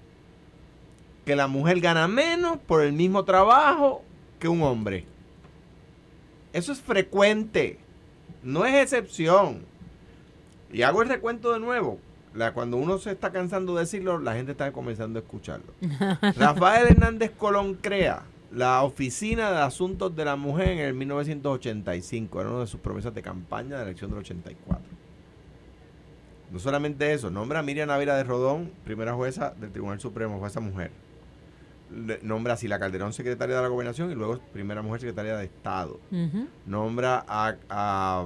[1.25, 4.03] que la mujer gana menos por el mismo trabajo
[4.39, 5.05] que un hombre.
[6.51, 7.77] Eso es frecuente,
[8.43, 9.63] no es excepción.
[10.73, 11.99] Y hago el recuento de nuevo
[12.53, 15.73] cuando uno se está cansando de decirlo, la gente está comenzando a escucharlo.
[16.37, 22.41] Rafael Hernández Colón crea la Oficina de Asuntos de la Mujer en el 1985.
[22.41, 24.81] Era una de sus promesas de campaña de la elección del 84.
[26.51, 30.59] No solamente eso, nombra a Miriam Ávila de Rodón, primera jueza del Tribunal Supremo, jueza
[30.59, 30.91] mujer.
[32.23, 35.99] nombra a Sila Calderón, secretaria de la Gobernación, y luego primera mujer secretaria de Estado.
[36.65, 38.25] Nombra a a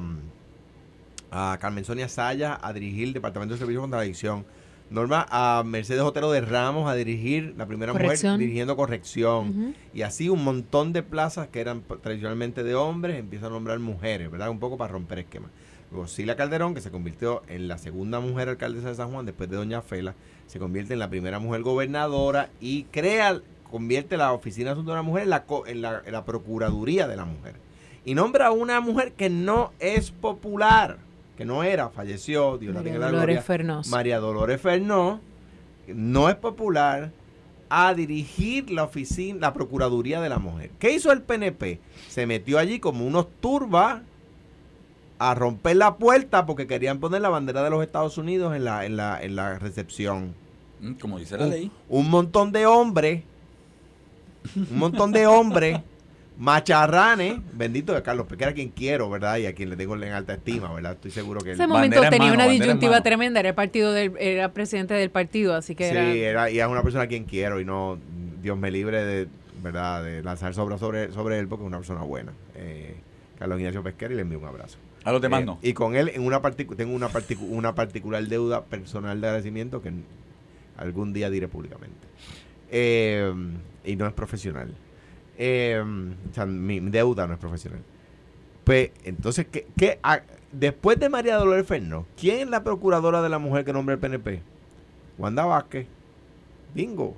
[1.59, 4.45] Carmen Sonia Saya a dirigir el Departamento de Servicios contra la Adicción.
[4.89, 9.75] Norma a Mercedes Otero de Ramos a dirigir, la primera mujer dirigiendo corrección.
[9.93, 14.31] Y así un montón de plazas que eran tradicionalmente de hombres, empiezan a nombrar mujeres,
[14.31, 14.49] ¿verdad?
[14.49, 15.51] Un poco para romper esquemas.
[15.91, 19.49] Luego Sila Calderón, que se convirtió en la segunda mujer alcaldesa de San Juan después
[19.49, 20.13] de Doña Fela,
[20.47, 24.97] se convierte en la primera mujer gobernadora y crea, convierte la Oficina de Asuntos de
[24.97, 27.55] la Mujer en la, en la, en la Procuraduría de la Mujer.
[28.05, 30.99] Y nombra a una mujer que no es popular
[31.37, 33.87] que no era, falleció, Dios María la Dolores Fernós.
[33.89, 35.19] María Dolores Fernós,
[35.87, 37.11] no es popular,
[37.69, 40.71] a dirigir la oficina, la Procuraduría de la Mujer.
[40.79, 41.79] ¿Qué hizo el PNP?
[42.07, 44.01] Se metió allí como unos turbas
[45.17, 48.85] a romper la puerta porque querían poner la bandera de los Estados Unidos en la,
[48.85, 50.35] en la, en la recepción.
[50.79, 51.71] Mm, como dice la ley.
[51.89, 53.23] Un montón de hombres,
[54.55, 55.79] un montón de hombres
[56.37, 59.37] macharranes, bendito de Carlos que era quien quiero, ¿verdad?
[59.37, 60.93] Y a quien le tengo en alta estima, ¿verdad?
[60.93, 61.51] Estoy seguro que...
[61.51, 65.55] En ese momento tenía una disyuntiva tremenda, era el partido del, era presidente del partido,
[65.55, 66.49] así que sí, era...
[66.49, 67.97] y es una persona a quien quiero y no,
[68.41, 69.27] Dios me libre de,
[69.63, 70.03] ¿verdad?
[70.03, 72.33] De lanzar sobre, sobre, sobre él porque es una persona buena.
[72.55, 72.95] Eh,
[73.39, 74.77] Carlos Ignacio Pesquera y le envío un abrazo.
[75.03, 75.59] A los demás eh, no.
[75.61, 77.09] Y con él en una tengo una,
[77.49, 79.91] una particular deuda personal de agradecimiento que
[80.77, 82.07] algún día diré públicamente.
[82.71, 83.33] Eh,
[83.85, 84.73] y no es profesional.
[85.37, 87.81] Sea, mi deuda no es profesional.
[88.63, 89.99] Pues, entonces, ¿qué, qué
[90.51, 93.99] después de María Dolores Ferno, ¿quién es la procuradora de la mujer que nombra el
[93.99, 94.41] PNP?
[95.17, 95.87] Wanda Vázquez.
[96.73, 97.15] Bingo.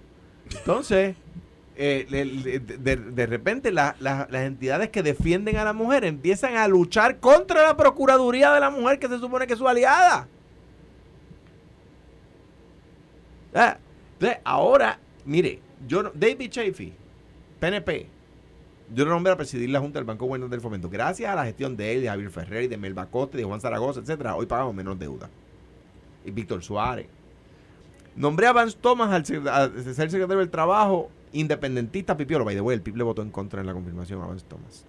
[0.51, 1.15] Entonces,
[1.75, 3.95] eh, de, repente las
[4.33, 8.99] entidades que defienden a la mujer empiezan a luchar contra la Procuraduría de la Mujer,
[8.99, 10.27] que se supone que es su aliada.
[13.53, 13.77] Ah,
[14.13, 17.06] entonces, ahora, mire, yo David Chafee
[17.57, 18.07] PNP,
[18.93, 20.89] yo lo nombré a presidir la Junta del Banco Bueno del Fomento.
[20.89, 23.99] Gracias a la gestión de él, de Javier Ferrer, de Melba Cote, de Juan Zaragoza,
[23.99, 25.29] etcétera, hoy pagamos menos deuda.
[26.23, 27.07] Y Víctor Suárez.
[28.15, 29.41] Nombré a Vance Thomas al ser,
[30.09, 32.45] secretario del Trabajo, independentista Pipiolo.
[32.45, 34.85] By the way, el PIB le votó en contra en la confirmación a Vance Thomas.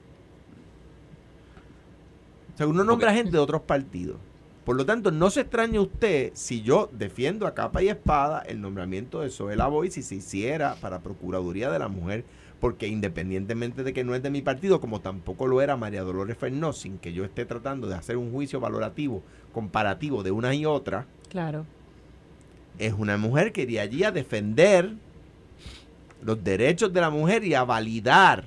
[2.54, 4.16] O sea, uno nombra gente de otros partidos.
[4.64, 8.60] Por lo tanto, no se extrañe usted si yo defiendo a capa y espada el
[8.60, 12.24] nombramiento de Zoela Boy si se hiciera para Procuraduría de la Mujer
[12.60, 16.36] porque independientemente de que no es de mi partido, como tampoco lo era María Dolores
[16.36, 20.66] Fernó, sin que yo esté tratando de hacer un juicio valorativo, comparativo de una y
[20.66, 21.66] otra, claro.
[22.78, 24.94] es una mujer que iría allí a defender
[26.22, 28.44] los derechos de la mujer y a validar,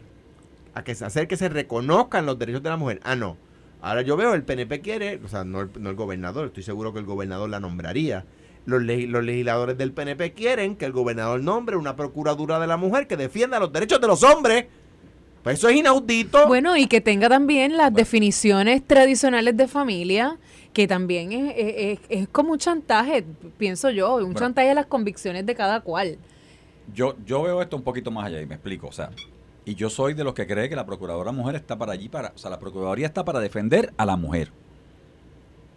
[0.73, 2.99] a que se hacer que se reconozcan los derechos de la mujer.
[3.03, 3.37] Ah, no.
[3.81, 6.99] Ahora yo veo, el PNP quiere, o sea, no no el gobernador, estoy seguro que
[6.99, 8.25] el gobernador la nombraría,
[8.65, 13.17] los, legisladores del PNP quieren que el gobernador nombre una procuradura de la mujer que
[13.17, 14.65] defienda los derechos de los hombres.
[15.43, 16.45] Pues eso es inaudito.
[16.47, 20.37] Bueno, y que tenga también las definiciones tradicionales de familia,
[20.71, 23.25] que también es, es, como un chantaje,
[23.57, 26.19] pienso yo, un chantaje a las convicciones de cada cual.
[26.93, 28.87] Yo, yo veo esto un poquito más allá y me explico.
[28.87, 29.09] O sea,
[29.65, 32.33] y yo soy de los que cree que la procuradora mujer está para allí, para,
[32.35, 34.51] o sea, la procuraduría está para defender a la mujer.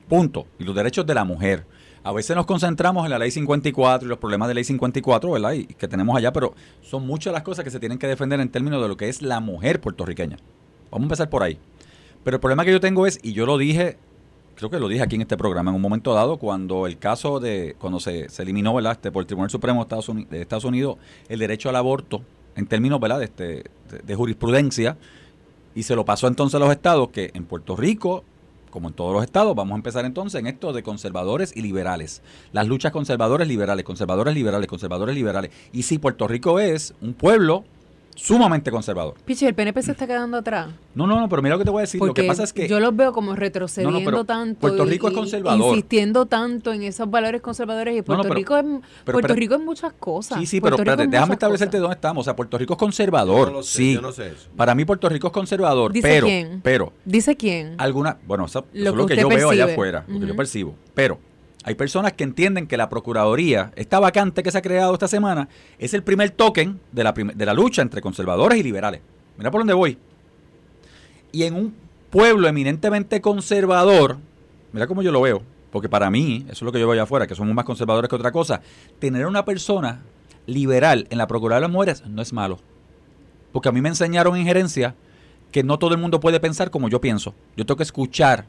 [0.09, 0.47] Punto.
[0.59, 1.65] Y los derechos de la mujer.
[2.07, 5.53] A veces nos concentramos en la ley 54 y los problemas de ley 54, ¿verdad?
[5.53, 8.51] Y que tenemos allá, pero son muchas las cosas que se tienen que defender en
[8.51, 10.37] términos de lo que es la mujer puertorriqueña.
[10.91, 11.59] Vamos a empezar por ahí.
[12.23, 13.97] Pero el problema que yo tengo es, y yo lo dije,
[14.55, 17.41] creo que lo dije aquí en este programa en un momento dado, cuando el caso
[17.41, 18.93] de, cuando se, eliminó, ¿verdad?
[18.93, 20.99] Este, por el Tribunal Supremo de Estados, Unidos, de Estados Unidos
[21.31, 22.21] el derecho al aborto,
[22.55, 23.21] en términos, ¿verdad?
[23.21, 23.65] De, este,
[24.05, 24.99] de jurisprudencia,
[25.75, 28.25] y se lo pasó entonces a los estados que en Puerto Rico
[28.75, 32.23] como en todos los estados, vamos a empezar entonces en esto de conservadores y liberales.
[32.53, 35.53] Las luchas conservadores liberales, conservadores liberales, conservadores liberales.
[35.73, 37.63] Y si Puerto Rico es un pueblo
[38.15, 39.15] sumamente conservador.
[39.25, 40.69] Pichi, el PNP se está quedando atrás.
[40.95, 42.01] No, no, no, pero mira lo que te voy a decir.
[42.01, 42.69] lo que pasa es que.
[42.69, 44.61] Yo los veo como retrocediendo tanto.
[44.61, 45.75] Puerto Rico es conservador.
[45.75, 47.99] Insistiendo tanto en esos valores conservadores.
[47.99, 48.65] Y Puerto, Rico, es,
[49.05, 50.39] Puerto Rico es muchas cosas.
[50.39, 52.23] Sí, sí, pero espérate, déjame establecerte dónde estamos.
[52.23, 53.53] O sea, Puerto Rico es conservador.
[53.53, 53.95] Yo sí.
[53.95, 54.49] Yo no sé eso.
[54.57, 55.93] Para mí, Puerto Rico es conservador.
[55.93, 56.61] ¿Dice pero, quién?
[56.63, 56.93] Pero.
[57.05, 57.75] ¿Dice quién?
[57.79, 58.19] Alguna.
[58.27, 60.05] Bueno, eso, es lo que yo veo allá afuera.
[60.09, 60.75] Lo que yo percibo.
[60.95, 61.19] Pero
[61.65, 65.49] hay personas que entienden que la Procuraduría, esta vacante que se ha creado esta semana,
[65.79, 69.01] es el primer token de la, de la lucha entre conservadores y liberales.
[69.39, 69.97] Mira por dónde voy.
[71.33, 71.75] Y en un
[72.11, 74.19] pueblo eminentemente conservador,
[74.73, 77.05] mira cómo yo lo veo, porque para mí, eso es lo que yo veo allá
[77.05, 78.61] afuera, que somos más conservadores que otra cosa,
[78.99, 80.03] tener una persona
[80.47, 82.59] liberal en la Procuraduría de las Mujeres no es malo.
[83.53, 84.95] Porque a mí me enseñaron en gerencia
[85.51, 87.35] que no todo el mundo puede pensar como yo pienso.
[87.57, 88.47] Yo tengo que escuchar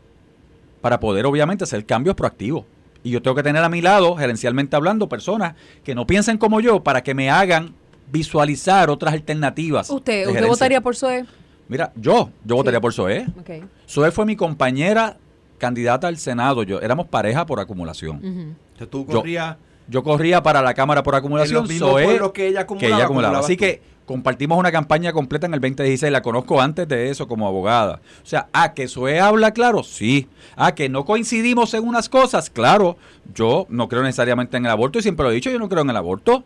[0.81, 2.65] para poder, obviamente, hacer cambios proactivos.
[3.05, 6.59] Y yo tengo que tener a mi lado, gerencialmente hablando, personas que no piensen como
[6.59, 7.75] yo para que me hagan
[8.11, 9.91] visualizar otras alternativas.
[9.91, 11.23] ¿Usted, ¿usted votaría por SOE?
[11.67, 13.27] Mira, yo, yo votaría por SOE.
[13.41, 13.63] Okay.
[13.85, 15.17] SOE fue mi compañera
[15.59, 16.63] candidata al Senado.
[16.63, 18.57] Yo, éramos pareja por acumulación.
[18.89, 19.57] ¿Tú corrías?
[19.87, 21.67] Yo, corría para la Cámara por acumulación.
[21.67, 22.87] SOE, que ella acumulaba.
[22.89, 23.37] Que ella acumulaba.
[23.37, 27.47] Así que compartimos una campaña completa en el 2016, la conozco antes de eso como
[27.47, 28.01] abogada.
[28.23, 29.83] O sea, ¿a que Zoe habla claro?
[29.83, 30.27] Sí.
[30.55, 32.49] ¿A que no coincidimos en unas cosas?
[32.49, 32.97] Claro.
[33.33, 35.81] Yo no creo necesariamente en el aborto y siempre lo he dicho, yo no creo
[35.81, 36.43] en el aborto.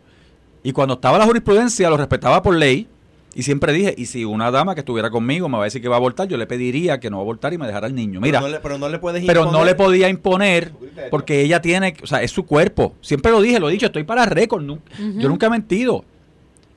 [0.62, 2.88] Y cuando estaba la jurisprudencia lo respetaba por ley,
[3.32, 5.86] Y siempre dije, y si una dama que estuviera conmigo me va a decir que
[5.86, 7.94] va a abortar, yo le pediría que no va a abortar y me dejara el
[7.94, 8.20] niño.
[8.20, 10.72] Mira, pero no le, puedes Pero no le podía imponer
[11.10, 12.96] porque ella tiene, o sea, es su cuerpo.
[13.00, 14.64] Siempre lo dije, lo he dicho, estoy para récord.
[14.64, 16.04] Yo nunca he mentido.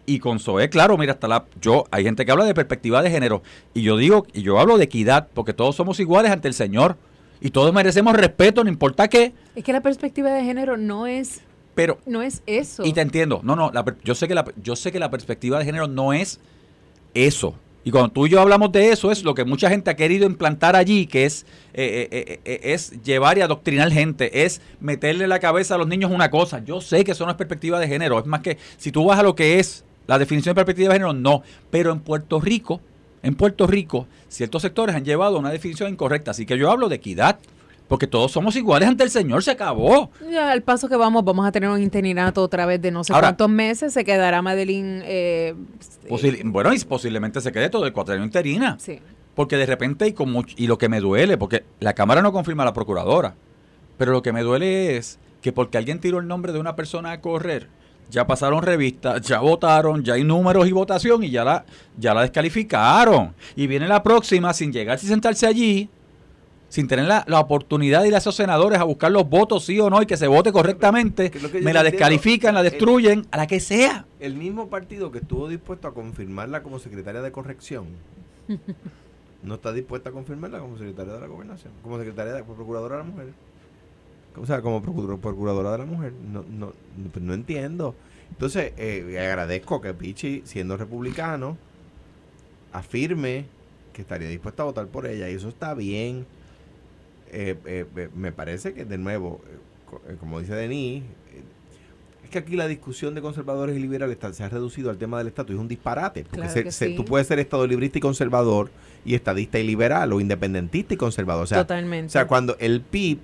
[0.06, 1.46] Y con Zoe, claro, mira, hasta la.
[1.62, 3.42] Yo, hay gente que habla de perspectiva de género.
[3.74, 6.98] Y yo digo, y yo hablo de equidad, porque todos somos iguales ante el Señor.
[7.40, 9.34] Y todos merecemos respeto, no importa qué.
[9.56, 11.42] Es que la perspectiva de género no es.
[11.76, 12.00] Pero.
[12.06, 12.86] No es eso.
[12.86, 13.42] Y te entiendo.
[13.44, 13.72] No, no,
[14.04, 16.40] yo, sé que la, yo sé que la perspectiva de género no es
[17.14, 17.56] eso.
[17.86, 20.26] Y cuando tú y yo hablamos de eso, es lo que mucha gente ha querido
[20.26, 25.40] implantar allí, que es, eh, eh, eh, es llevar y adoctrinar gente, es meterle la
[25.40, 26.64] cabeza a los niños una cosa.
[26.64, 29.20] Yo sé que eso no es perspectiva de género, es más que si tú vas
[29.20, 31.44] a lo que es la definición de perspectiva de género, no.
[31.70, 32.82] Pero en Puerto Rico,
[33.22, 36.32] en Puerto Rico, ciertos sectores han llevado una definición incorrecta.
[36.32, 37.40] Así que yo hablo de equidad.
[37.88, 40.10] Porque todos somos iguales ante el Señor, se acabó.
[40.32, 43.12] Ya, al paso que vamos, vamos a tener un interinato otra vez de no sé
[43.12, 43.94] cuántos meses.
[43.94, 45.04] Se quedará Madeline.
[45.06, 45.54] Eh,
[46.46, 48.78] bueno, y posiblemente se quede todo el cuatrienio interina.
[48.80, 49.00] Sí.
[49.36, 52.64] Porque de repente, y, con y lo que me duele, porque la Cámara no confirma
[52.64, 53.36] a la procuradora,
[53.98, 57.12] pero lo que me duele es que porque alguien tiró el nombre de una persona
[57.12, 57.68] a correr,
[58.14, 61.66] ya pasaron revistas, ya votaron, ya hay números y votación y ya la,
[61.98, 63.34] ya la descalificaron.
[63.56, 65.90] Y viene la próxima sin llegar y sentarse allí,
[66.70, 69.90] sin tener la, oportunidad de ir a esos senadores a buscar los votos, sí o
[69.90, 71.32] no, y que se vote correctamente,
[71.64, 74.06] me la descalifican, la destruyen, a la que sea.
[74.20, 77.88] El mismo partido que estuvo dispuesto a confirmarla como secretaria de corrección,
[79.44, 83.04] no está dispuesta a confirmarla como secretaria de la gobernación, como secretaria de procuradora de
[83.04, 83.28] la mujer
[84.38, 86.14] o sea, como procuradora de la mujer.
[86.14, 86.74] No, no,
[87.12, 87.96] pues no entiendo.
[88.32, 91.58] Entonces, eh, agradezco que Pichi, siendo republicano,
[92.72, 93.46] afirme
[93.94, 95.30] que estaría dispuesto a votar por ella.
[95.30, 96.26] Y eso está bien.
[97.32, 99.42] Eh, eh, me parece que, de nuevo,
[100.20, 101.04] como dice Denis,
[102.24, 105.28] es que aquí la discusión de conservadores y liberales se ha reducido al tema del
[105.28, 105.56] estatus.
[105.56, 106.26] Es un disparate.
[106.26, 108.72] Porque tú puedes ser estado librista y conservador
[109.06, 111.44] y estadista y liberal o independentista y conservador.
[111.44, 112.08] O sea, Totalmente.
[112.08, 113.20] O sea, cuando el PIB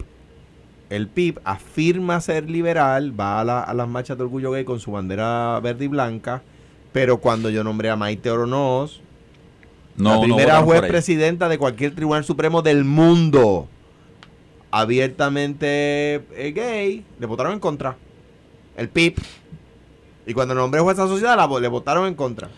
[0.89, 5.59] el PIB afirma ser liberal, va a, las marchas de orgullo gay con su bandera
[5.61, 6.41] verde y blanca,
[6.91, 9.01] pero cuando yo nombré a Maite Oronoz,
[9.97, 13.67] la primera juez presidenta de cualquier tribunal supremo del mundo,
[14.71, 17.97] abiertamente eh, gay, le votaron en contra.
[18.75, 19.15] El PIB.
[20.25, 22.49] Y cuando nombré jueza sociedad, la, le votaron en contra.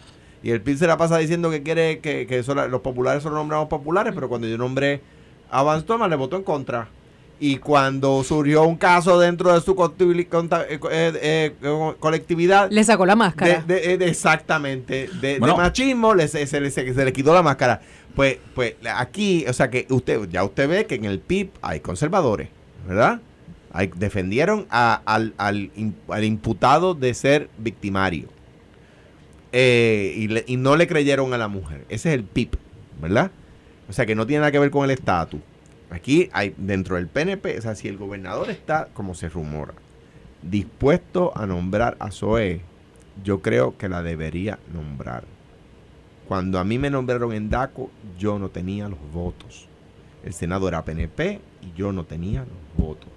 [0.43, 4.13] Y el PIB se la pasa diciendo que quiere que, los populares solo nombramos populares,
[4.13, 5.01] pero cuando yo nombré
[5.49, 6.89] a Vance Thomas, le votó en contra
[7.44, 12.70] y cuando surgió un caso dentro de su eh, eh, eh, colectividad...
[12.70, 13.66] Le sacó la máscara.
[13.68, 17.82] exactamente, de, machismo le, se, le, quitó la máscara.
[18.16, 21.80] Pues, pues aquí, o sea que usted ya usted ve que en el PIB hay
[21.80, 22.50] conservadores,
[22.88, 23.22] ¿verdad?
[23.74, 28.28] Hay, defendieron al, al, imputado de ser victimario.
[29.52, 31.86] y, y no le creyeron a la mujer.
[31.89, 32.52] Ese es el PIB,
[33.02, 33.32] ¿verdad?
[33.89, 35.42] O sea que no tiene nada que ver con el estatus.
[35.92, 39.74] Aquí hay dentro del PNP, o sea, si el gobernador está, como se rumora,
[40.42, 42.62] dispuesto a nombrar a Zoe,
[43.26, 45.26] yo creo que la debería nombrar.
[46.30, 49.68] Cuando a mí me nombraron en DACO, yo no tenía los votos.
[50.24, 53.10] El Senado era PNP y yo no tenía los votos.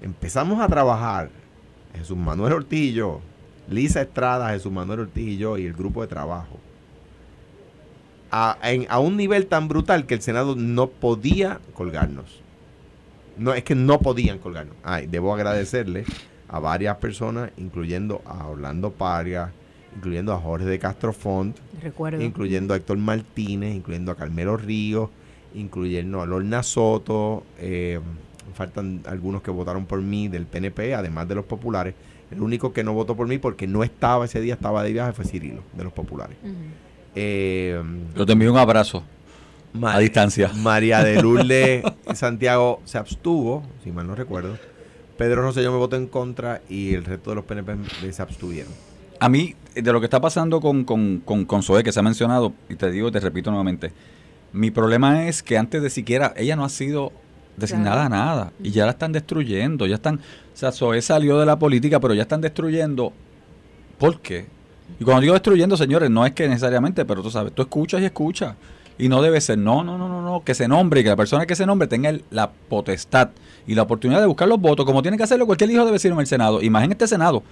[0.00, 1.30] Empezamos a trabajar,
[1.96, 3.20] Jesús Manuel Ortillo,
[3.68, 6.60] Lisa Estrada, Jesús Manuel Ortillo y el grupo de trabajo
[8.30, 12.40] a, un nivel tan brutal que el Senado no podía colgarnos.
[13.36, 14.76] No, es que no podían colgarnos.
[14.82, 16.04] Ay, debo agradecerle
[16.48, 19.52] a varias personas, incluyendo a Orlando Paria,
[19.94, 21.56] incluyendo a Jorge de Castro Font,
[22.18, 25.10] incluyendo a Héctor Martínez, incluyendo a Carmelo Ríos,
[25.54, 28.00] incluyendo a Lorna Soto, eh,
[28.54, 31.94] faltan algunos que votaron por mí del PNP, además de los populares.
[32.30, 35.12] El único que no votó por mí porque no estaba ese día, estaba de viaje,
[35.12, 36.36] fue Cirilo, de los populares.
[37.14, 37.82] Eh,
[38.16, 39.04] Yo te envío un abrazo
[39.82, 40.50] a distancia.
[40.54, 41.84] María de Lourdes
[42.14, 44.58] Santiago se abstuvo, si mal no recuerdo.
[45.16, 48.72] Pedro Rosselló me votó en contra y el resto de los PNP se abstuvieron.
[49.20, 52.52] A mí, de lo que está pasando con, con, con, Zoe, que se ha mencionado,
[52.68, 53.92] y te digo, te repito nuevamente,
[54.52, 57.12] mi problema es que antes de siquiera, ella no ha sido
[57.56, 61.46] designada a nada, y ya la están destruyendo, ya están, o sea, Zoe salió de
[61.46, 63.12] la política, pero ya están destruyendo.
[63.98, 64.46] ¿Por qué?
[65.00, 68.04] Y cuando digo destruyendo, señores, no es que necesariamente, pero tú sabes, tú escuchas y
[68.04, 68.54] escuchas.
[68.98, 71.16] Y no debe ser, no, no, no, no, no, que se nombre y que la
[71.16, 73.30] persona que se nombre tenga la potestad
[73.66, 76.14] y la oportunidad de buscar los votos, como tiene que hacerlo cualquier hijo de vecino
[76.14, 76.60] en el Senado.
[76.60, 77.44] En este Senado,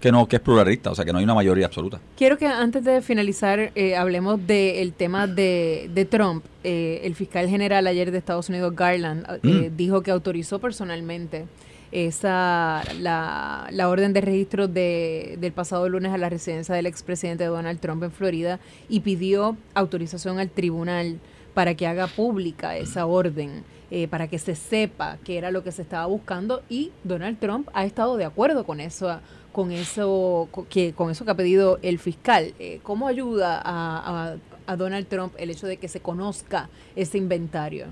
[0.00, 2.00] que no que es pluralista, o sea, que no hay una mayoría absoluta.
[2.16, 6.44] Quiero que antes de finalizar eh, hablemos del tema de, de Trump.
[6.64, 9.76] Eh, el fiscal general ayer de Estados Unidos, Garland, eh, mm.
[9.76, 11.46] dijo que autorizó personalmente
[11.92, 17.80] esa la, orden de registro de, del pasado lunes a la residencia del expresidente Donald
[17.80, 21.18] Trump en Florida y pidió autorización al tribunal
[21.54, 25.72] para que haga pública esa orden, eh, para que se sepa qué era lo que
[25.72, 29.20] se estaba buscando y Donald Trump ha estado de acuerdo con eso
[29.52, 32.54] con eso que con eso que ha pedido el fiscal.
[32.60, 34.36] Eh, ¿Cómo ayuda a,
[34.66, 37.86] a Donald Trump el hecho de que se conozca ese inventario?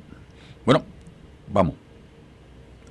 [0.65, 0.85] Bueno,
[1.53, 1.75] vamos,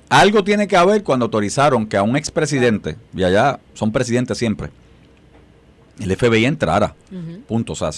[0.08, 4.70] algo tiene que haber cuando autorizaron que a un expresidente, y allá son presidentes siempre,
[6.00, 6.94] el FBI entrara.
[7.46, 7.72] Punto.
[7.72, 7.90] O sea,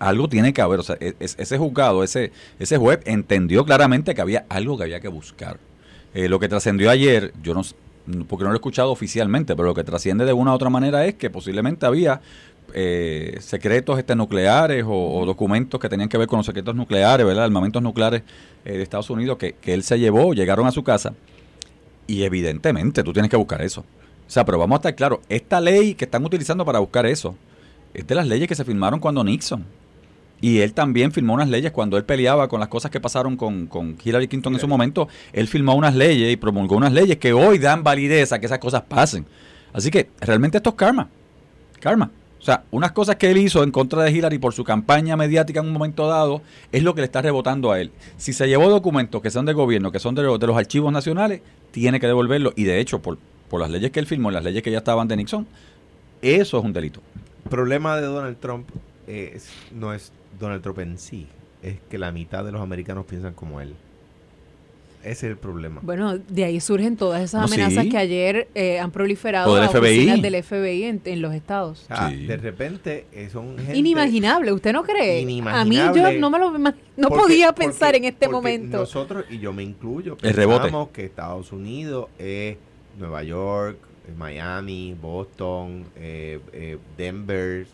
[0.00, 0.80] algo tiene que haber.
[0.80, 5.00] O sea, e, ese juzgado, ese, ese juez entendió claramente que había algo que había
[5.00, 5.58] que buscar.
[6.14, 7.62] Eh, lo que trascendió ayer, yo no
[8.28, 11.04] porque no lo he escuchado oficialmente, pero lo que trasciende de una u otra manera
[11.06, 12.20] es que posiblemente había
[12.72, 17.44] eh, secretos este, nucleares o, documentos que tenían que ver con los secretos nucleares, ¿verdad?
[17.44, 18.22] Armamentos nucleares
[18.64, 21.14] eh, de Estados Unidos que, que él se llevó, llegaron a su casa
[22.06, 23.80] y evidentemente tú tienes que buscar eso.
[23.80, 27.36] O sea, pero vamos a estar claros, esta ley que están utilizando para buscar eso
[27.94, 29.64] es de las leyes que se firmaron cuando Nixon.
[30.40, 33.66] Y él también firmó unas leyes cuando él peleaba con las cosas que pasaron con,
[33.66, 35.08] con Hillary Clinton en su momento.
[35.32, 38.58] Él firmó unas leyes y promulgó unas leyes que hoy dan validez a que esas
[38.58, 39.24] cosas pasen.
[39.72, 41.08] Así que realmente esto es karma.
[41.80, 42.10] Karma.
[42.46, 45.58] O sea, unas cosas que él hizo en contra de Hillary por su campaña mediática
[45.58, 47.90] en un momento dado es lo que le está rebotando a él.
[48.18, 51.40] Si se llevó documentos que son de gobierno, que son de, los archivos nacionales,
[51.72, 52.52] tiene que devolverlo.
[52.54, 53.18] Y de hecho, por,
[53.50, 55.44] por las leyes que él firmó, las leyes que ya estaban de Nixon,
[56.22, 57.00] eso es un delito.
[57.46, 58.68] El problema de Donald Trump
[59.74, 61.26] no es Donald Trump en sí,
[61.64, 63.74] es que la mitad de los americanos piensan como él.
[65.06, 65.80] Ese es el problema.
[65.84, 70.42] Bueno, de ahí surgen todas esas amenazas que ayer eh, han proliferado a oficinas del
[70.42, 71.86] FBI en, los estados.
[72.26, 75.22] De repente eh, son gente Inimaginable, ¿usted no cree?
[75.46, 78.78] A mí yo no me lo no podía pensar en este momento.
[78.78, 82.56] Nosotros, y yo me incluyo, pensamos que Estados Unidos es
[82.98, 83.78] Nueva York,
[84.18, 87.64] Miami, Boston, eh, Denver,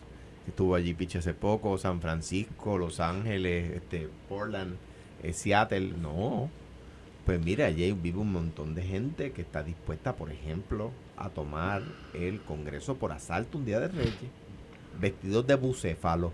[0.47, 4.75] estuvo allí Piche hace poco, San Francisco, Los Ángeles, este, Portland,
[5.31, 5.93] Seattle.
[5.99, 6.49] No,
[7.25, 11.81] pues mira, allí vive un montón de gente que está dispuesta, por ejemplo, a tomar
[12.13, 14.13] el Congreso por asalto un día de Reyes,
[14.99, 16.33] vestidos de bucéfalo.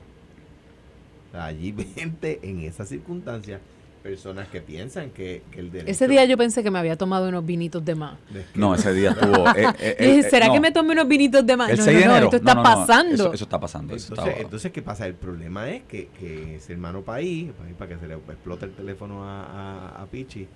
[1.34, 3.62] Allí gente en esas circunstancias
[4.02, 5.92] personas que piensan que, el derecho...
[5.92, 8.18] Ese día yo pensé que me había tomado unos vinitos de más.
[8.56, 9.48] No, ese día estuvo...
[9.50, 11.70] Eh, eh, eh, ¿Será que me tomé unos vinitos de más?
[11.78, 13.34] no, no, no, esto está pasando.
[13.34, 13.94] Eso, está pasando.
[13.94, 15.06] Entonces, entonces, ¿qué pasa?
[15.06, 19.26] El problema es que, que ese hermano país, para que se le explote el teléfono
[19.26, 20.48] a, a, a Pichi,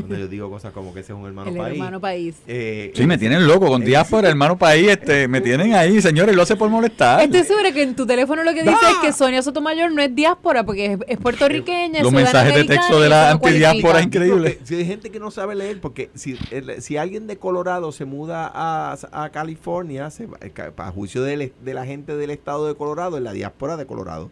[0.00, 1.72] donde yo digo cosas como que ese es un hermano el país.
[1.74, 2.36] hermano país.
[2.46, 6.42] Eh, sí, me tienen loco con diáspora, hermano país, este, me tienen ahí, señores, lo
[6.42, 7.22] hace por molestar.
[7.22, 10.14] Estoy segura que en tu teléfono lo que dice es que Sonia Sotomayor no es
[10.14, 12.02] diáspora porque es, puertorriqueña.
[12.02, 14.58] Los mensajes de texto de la antidiáspora es increíble.
[14.64, 16.36] Si hay gente que no sabe leer, porque si,
[16.78, 20.28] si alguien de Colorado se muda a, a California, se,
[20.76, 24.30] a juicio de, de la gente del estado de Colorado, en la diáspora de Colorado.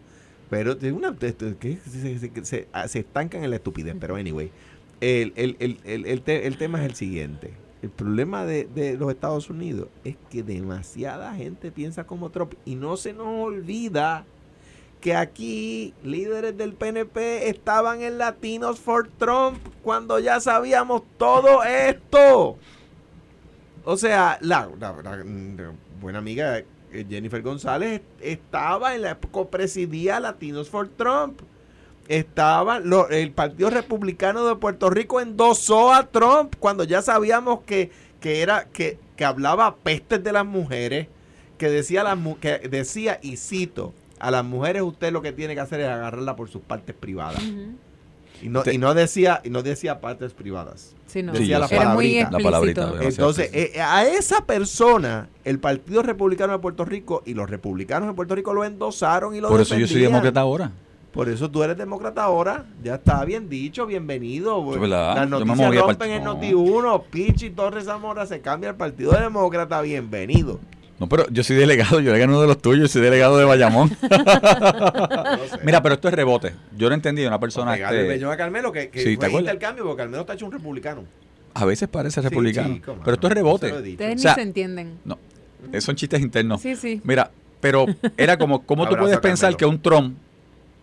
[0.49, 4.51] Pero una, que se, se, se, se estancan en la estupidez, pero anyway
[5.01, 7.53] el, el, el, el, tema es el siguiente.
[7.81, 12.75] El problema de, de, los Estados Unidos es que demasiada gente piensa como Trump y
[12.75, 14.25] no se nos olvida
[15.01, 22.57] que aquí líderes del PNP estaban en Latinos for Trump cuando ya sabíamos todo esto.
[23.83, 25.23] O sea, la, la,
[25.99, 31.41] buena amiga eh, Jennifer González estaba en la presidía Latinos for Trump
[32.11, 37.89] estaba el Partido Republicano de Puerto Rico endosó a Trump cuando ya sabíamos que,
[38.19, 41.07] que era que, que hablaba pestes de las mujeres,
[41.57, 45.61] que decía las que decía y cito, a las mujeres usted lo que tiene que
[45.61, 47.41] hacer es agarrarla por sus partes privadas.
[48.41, 50.95] Y no, y no decía y no decía partes privadas.
[51.13, 52.93] Decía la, palabrita.
[53.01, 58.15] Entonces, eh, a esa persona, el Partido Republicano de Puerto Rico y los republicanos de
[58.15, 60.71] Puerto Rico lo endosaron y lo Por eso yo soy demócrata ahora.
[61.11, 62.65] Por eso tú eres demócrata ahora.
[62.81, 64.63] Ya está bien dicho, bienvenido.
[64.87, 67.03] Las noticias rompen en Noti1.
[67.11, 69.81] Pichi Torres Zamora se cambia al Partido Demócrata.
[69.81, 70.59] Bienvenido.
[70.99, 73.89] No, pero yo soy delegado, yo era uno de los tuyos, soy delegado de Bayamón.
[75.63, 76.53] Mira, pero esto es rebote.
[76.77, 77.75] Yo no entendí una persona.
[77.75, 78.25] Este...
[78.25, 81.03] a Carmelo que, que sí, fue el cambio porque Carmelo está hecho un republicano.
[81.55, 82.79] A veces parece republicano.
[83.03, 83.73] pero esto es rebote.
[83.73, 84.99] Ustedes ni se entienden.
[85.03, 85.17] No,
[85.79, 86.61] son chistes internos.
[86.61, 87.01] Sí, sí.
[87.03, 87.85] Mira, pero
[88.15, 90.15] era como, ¿cómo tú puedes pensar que un Trump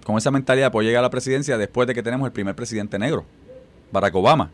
[0.09, 2.98] con esa mentalidad pues llega a la presidencia después de que tenemos el primer presidente
[2.98, 3.26] negro,
[3.92, 4.50] Barack Obama.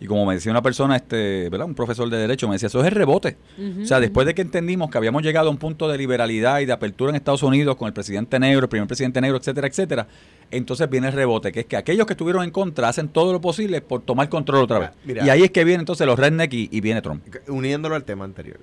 [0.00, 1.66] Y como me decía una persona, este, ¿verdad?
[1.66, 3.36] un profesor de derecho, me decía, eso es el rebote.
[3.82, 6.64] o sea, después de que entendimos que habíamos llegado a un punto de liberalidad y
[6.64, 10.06] de apertura en Estados Unidos con el presidente negro, el primer presidente negro, etcétera, etcétera,
[10.50, 13.42] entonces viene el rebote, que es que aquellos que estuvieron en contra hacen todo lo
[13.42, 14.90] posible por tomar control otra vez.
[15.04, 17.22] y ahí es que viene entonces los redneck y, viene Trump.
[17.48, 18.60] Uniéndolo al tema anterior.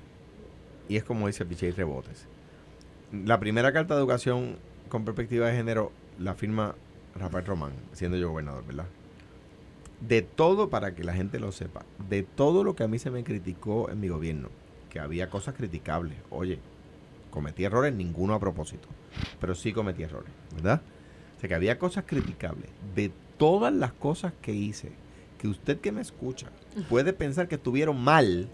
[0.89, 2.25] Y es como dice Pichey Rebotes.
[3.23, 4.55] La primera carta de educación
[4.89, 6.75] con perspectiva de género la firma
[7.15, 8.85] Rafael Román, siendo yo gobernador, ¿verdad?
[9.99, 13.11] De todo, para que la gente lo sepa, de todo lo que a mí se
[13.11, 14.49] me criticó en mi gobierno,
[14.89, 16.59] que había cosas criticables, oye,
[17.31, 18.87] cometí errores, ninguno a propósito,
[19.39, 20.81] pero sí cometí errores, ¿verdad?
[21.37, 22.69] O sea, que había cosas criticables.
[22.95, 24.91] De todas las cosas que hice,
[25.39, 26.47] que usted que me escucha
[26.89, 28.49] puede pensar que estuvieron mal,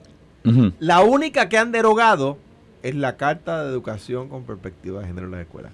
[0.79, 2.37] la única que han derogado
[2.81, 5.73] es la Carta de Educación con Perspectiva de Género en las escuelas.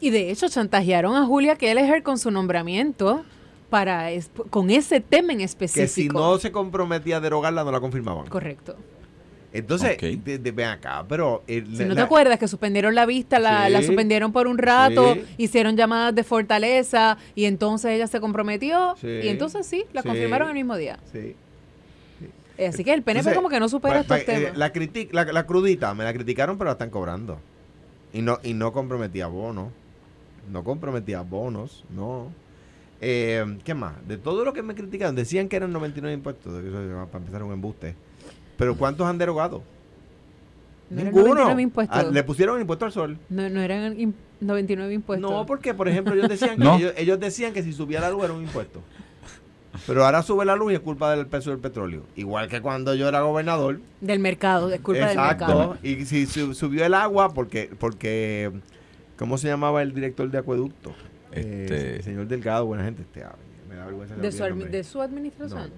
[0.00, 3.24] Y de hecho chantajearon a Julia Kelleher con su nombramiento
[3.68, 4.08] para
[4.50, 5.82] con ese tema en específico.
[5.82, 8.26] Que si no se comprometía a derogarla, no la confirmaban.
[8.26, 8.76] Correcto.
[9.52, 11.42] Entonces, ven acá, pero...
[11.46, 15.76] si no te acuerdas que suspendieron la vista, la, la suspendieron por un rato, hicieron
[15.76, 20.76] llamadas de fortaleza y entonces ella se comprometió y entonces sí, la confirmaron el mismo
[20.76, 20.98] día.
[21.12, 21.34] Sí.
[22.58, 24.56] Eh, así que el PNP como que no supera estos temas.
[24.56, 24.70] La,
[25.12, 27.38] la, la, crudita, me la criticaron, pero la están cobrando.
[28.12, 29.68] Y no, y no comprometía bonos.
[30.50, 32.28] No comprometía bonos, no.
[33.00, 33.94] Eh, ¿Qué más?
[34.06, 36.52] De todo lo que me criticaron, decían que eran 99 impuestos,
[37.10, 37.94] para empezar un embuste.
[38.56, 39.62] Pero ¿cuántos han derogado?
[40.90, 41.56] Ninguno.
[41.88, 43.18] Ah, le pusieron impuesto al sol.
[43.28, 45.30] No, no eran 99 impuestos.
[45.30, 48.32] No, porque, por ejemplo, ellos decían que, ellos, decían que si subía la luz era
[48.32, 48.80] un impuesto.
[49.86, 52.02] Pero ahora sube la luz y es culpa del peso del petróleo.
[52.16, 53.80] Igual que cuando yo era gobernador.
[54.00, 55.78] Del mercado, es culpa del mercado.
[55.82, 58.50] Y si subió el agua, porque, porque,
[59.20, 60.94] ¿cómo se llamaba el director de acueducto?
[61.30, 61.96] Este...
[61.96, 63.22] el señor Delgado, buena gente, este,
[63.68, 64.16] me da vergüenza.
[64.16, 65.70] ¿De, su, ¿De su administración?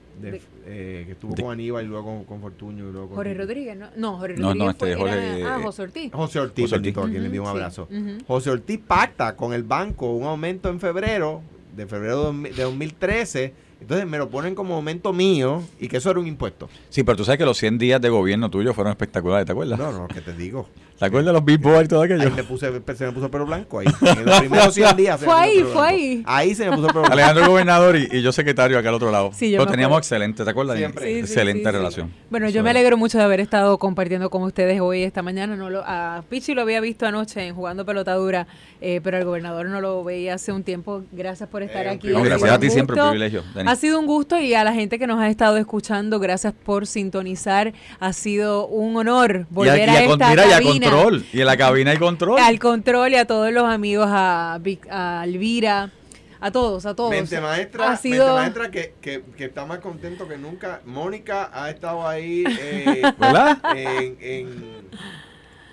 [0.64, 2.88] Eh, que estuvo con Aníbal y luego con, con Fortuño.
[2.88, 3.88] Y luego con Jorge Rodríguez, ¿no?
[3.96, 6.12] No, Jorge Rodríguez no, este, Jorge, ah, José Ortiz.
[6.12, 6.96] José Ortiz, José Ortiz.
[6.96, 7.88] a quien le dio un abrazo.
[8.28, 11.42] José Ortiz pacta con el banco un aumento en febrero,
[11.76, 16.20] de febrero de 2013 entonces me lo ponen como momento mío y que eso era
[16.20, 16.68] un impuesto.
[16.88, 19.78] Sí, pero tú sabes que los 100 días de gobierno tuyo fueron espectaculares, ¿te acuerdas?
[19.78, 20.68] No, no, que te digo.
[21.02, 22.22] ¿Te acuerdas de los billboards y todo aquello?
[22.22, 23.86] Ahí me puse, se me puso pelo blanco ahí.
[24.02, 25.20] En los primeros 100 días.
[25.24, 26.22] fue ahí, fue ahí.
[26.24, 27.14] Ahí se me puso pelo blanco.
[27.14, 29.30] Alejandro gobernador y, yo secretario acá al otro lado.
[29.32, 30.76] Sí, Pero teníamos excelente, ¿te acuerdas?
[30.76, 31.18] Siempre.
[31.18, 32.12] excelente relación.
[32.30, 35.56] Bueno, yo me alegro mucho de haber estado compartiendo con ustedes hoy, esta mañana.
[35.56, 38.46] No lo, a Pichi lo había visto anoche en jugando pelotadura,
[38.80, 41.02] eh, pero al gobernador no lo veía hace un tiempo.
[41.10, 42.10] Gracias por estar eh, aquí.
[42.12, 43.42] gracias a ti siempre, un privilegio.
[43.72, 46.86] Ha sido un gusto y a la gente que nos ha estado escuchando, gracias por
[46.86, 47.72] sintonizar.
[48.00, 50.44] Ha sido un honor volver a, esta cabina.
[50.46, 51.24] Y a control.
[51.32, 52.38] Y en la cabina hay control.
[52.38, 54.60] Al control y a todos los amigos, a,
[54.90, 55.90] a Elvira,
[56.38, 57.12] a todos, a todos.
[57.12, 58.34] Mente maestra, ha sido...
[58.34, 60.82] maestra que, que, que, está más contento que nunca.
[60.84, 63.00] Mónica ha estado ahí eh,
[63.74, 64.90] en, en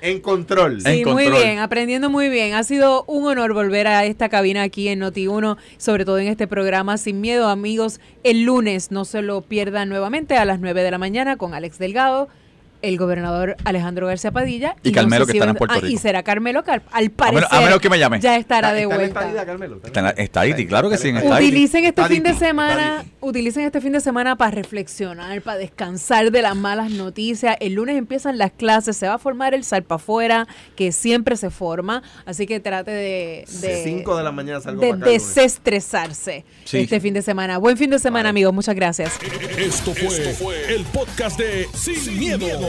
[0.02, 0.82] en control.
[0.82, 2.54] Sí, muy bien, aprendiendo muy bien.
[2.54, 6.48] Ha sido un honor volver a esta cabina aquí en Noti1, sobre todo en este
[6.48, 8.00] programa Sin Miedo, amigos.
[8.24, 11.78] El lunes no se lo pierdan nuevamente a las 9 de la mañana con Alex
[11.78, 12.30] Delgado
[12.82, 14.76] el gobernador Alejandro García Padilla.
[14.84, 15.94] Y, Carmelo, que está en Puerto ah, Rico.
[15.94, 18.20] y será Carmelo, que al, parecer a menos, que me llame.
[18.20, 19.28] ya estará de vuelta.
[19.28, 19.80] Está, Carmelo,
[20.18, 21.10] está, ahí, claro que sí.
[21.10, 26.32] Está utilicen este fin de semana, utilicen este fin de semana para reflexionar, para descansar
[26.32, 27.58] de las malas noticias.
[27.60, 31.50] El lunes empiezan las clases, se va a formar el salpa afuera, que siempre se
[31.50, 33.46] forma, así que trate de...
[33.62, 37.58] de 5 de la mañana salgo De desestresarse este fin de semana.
[37.58, 38.54] Buen fin de semana, amigos.
[38.54, 39.14] Muchas gracias.
[39.58, 42.69] Esto fue, el podcast de Sin, miedo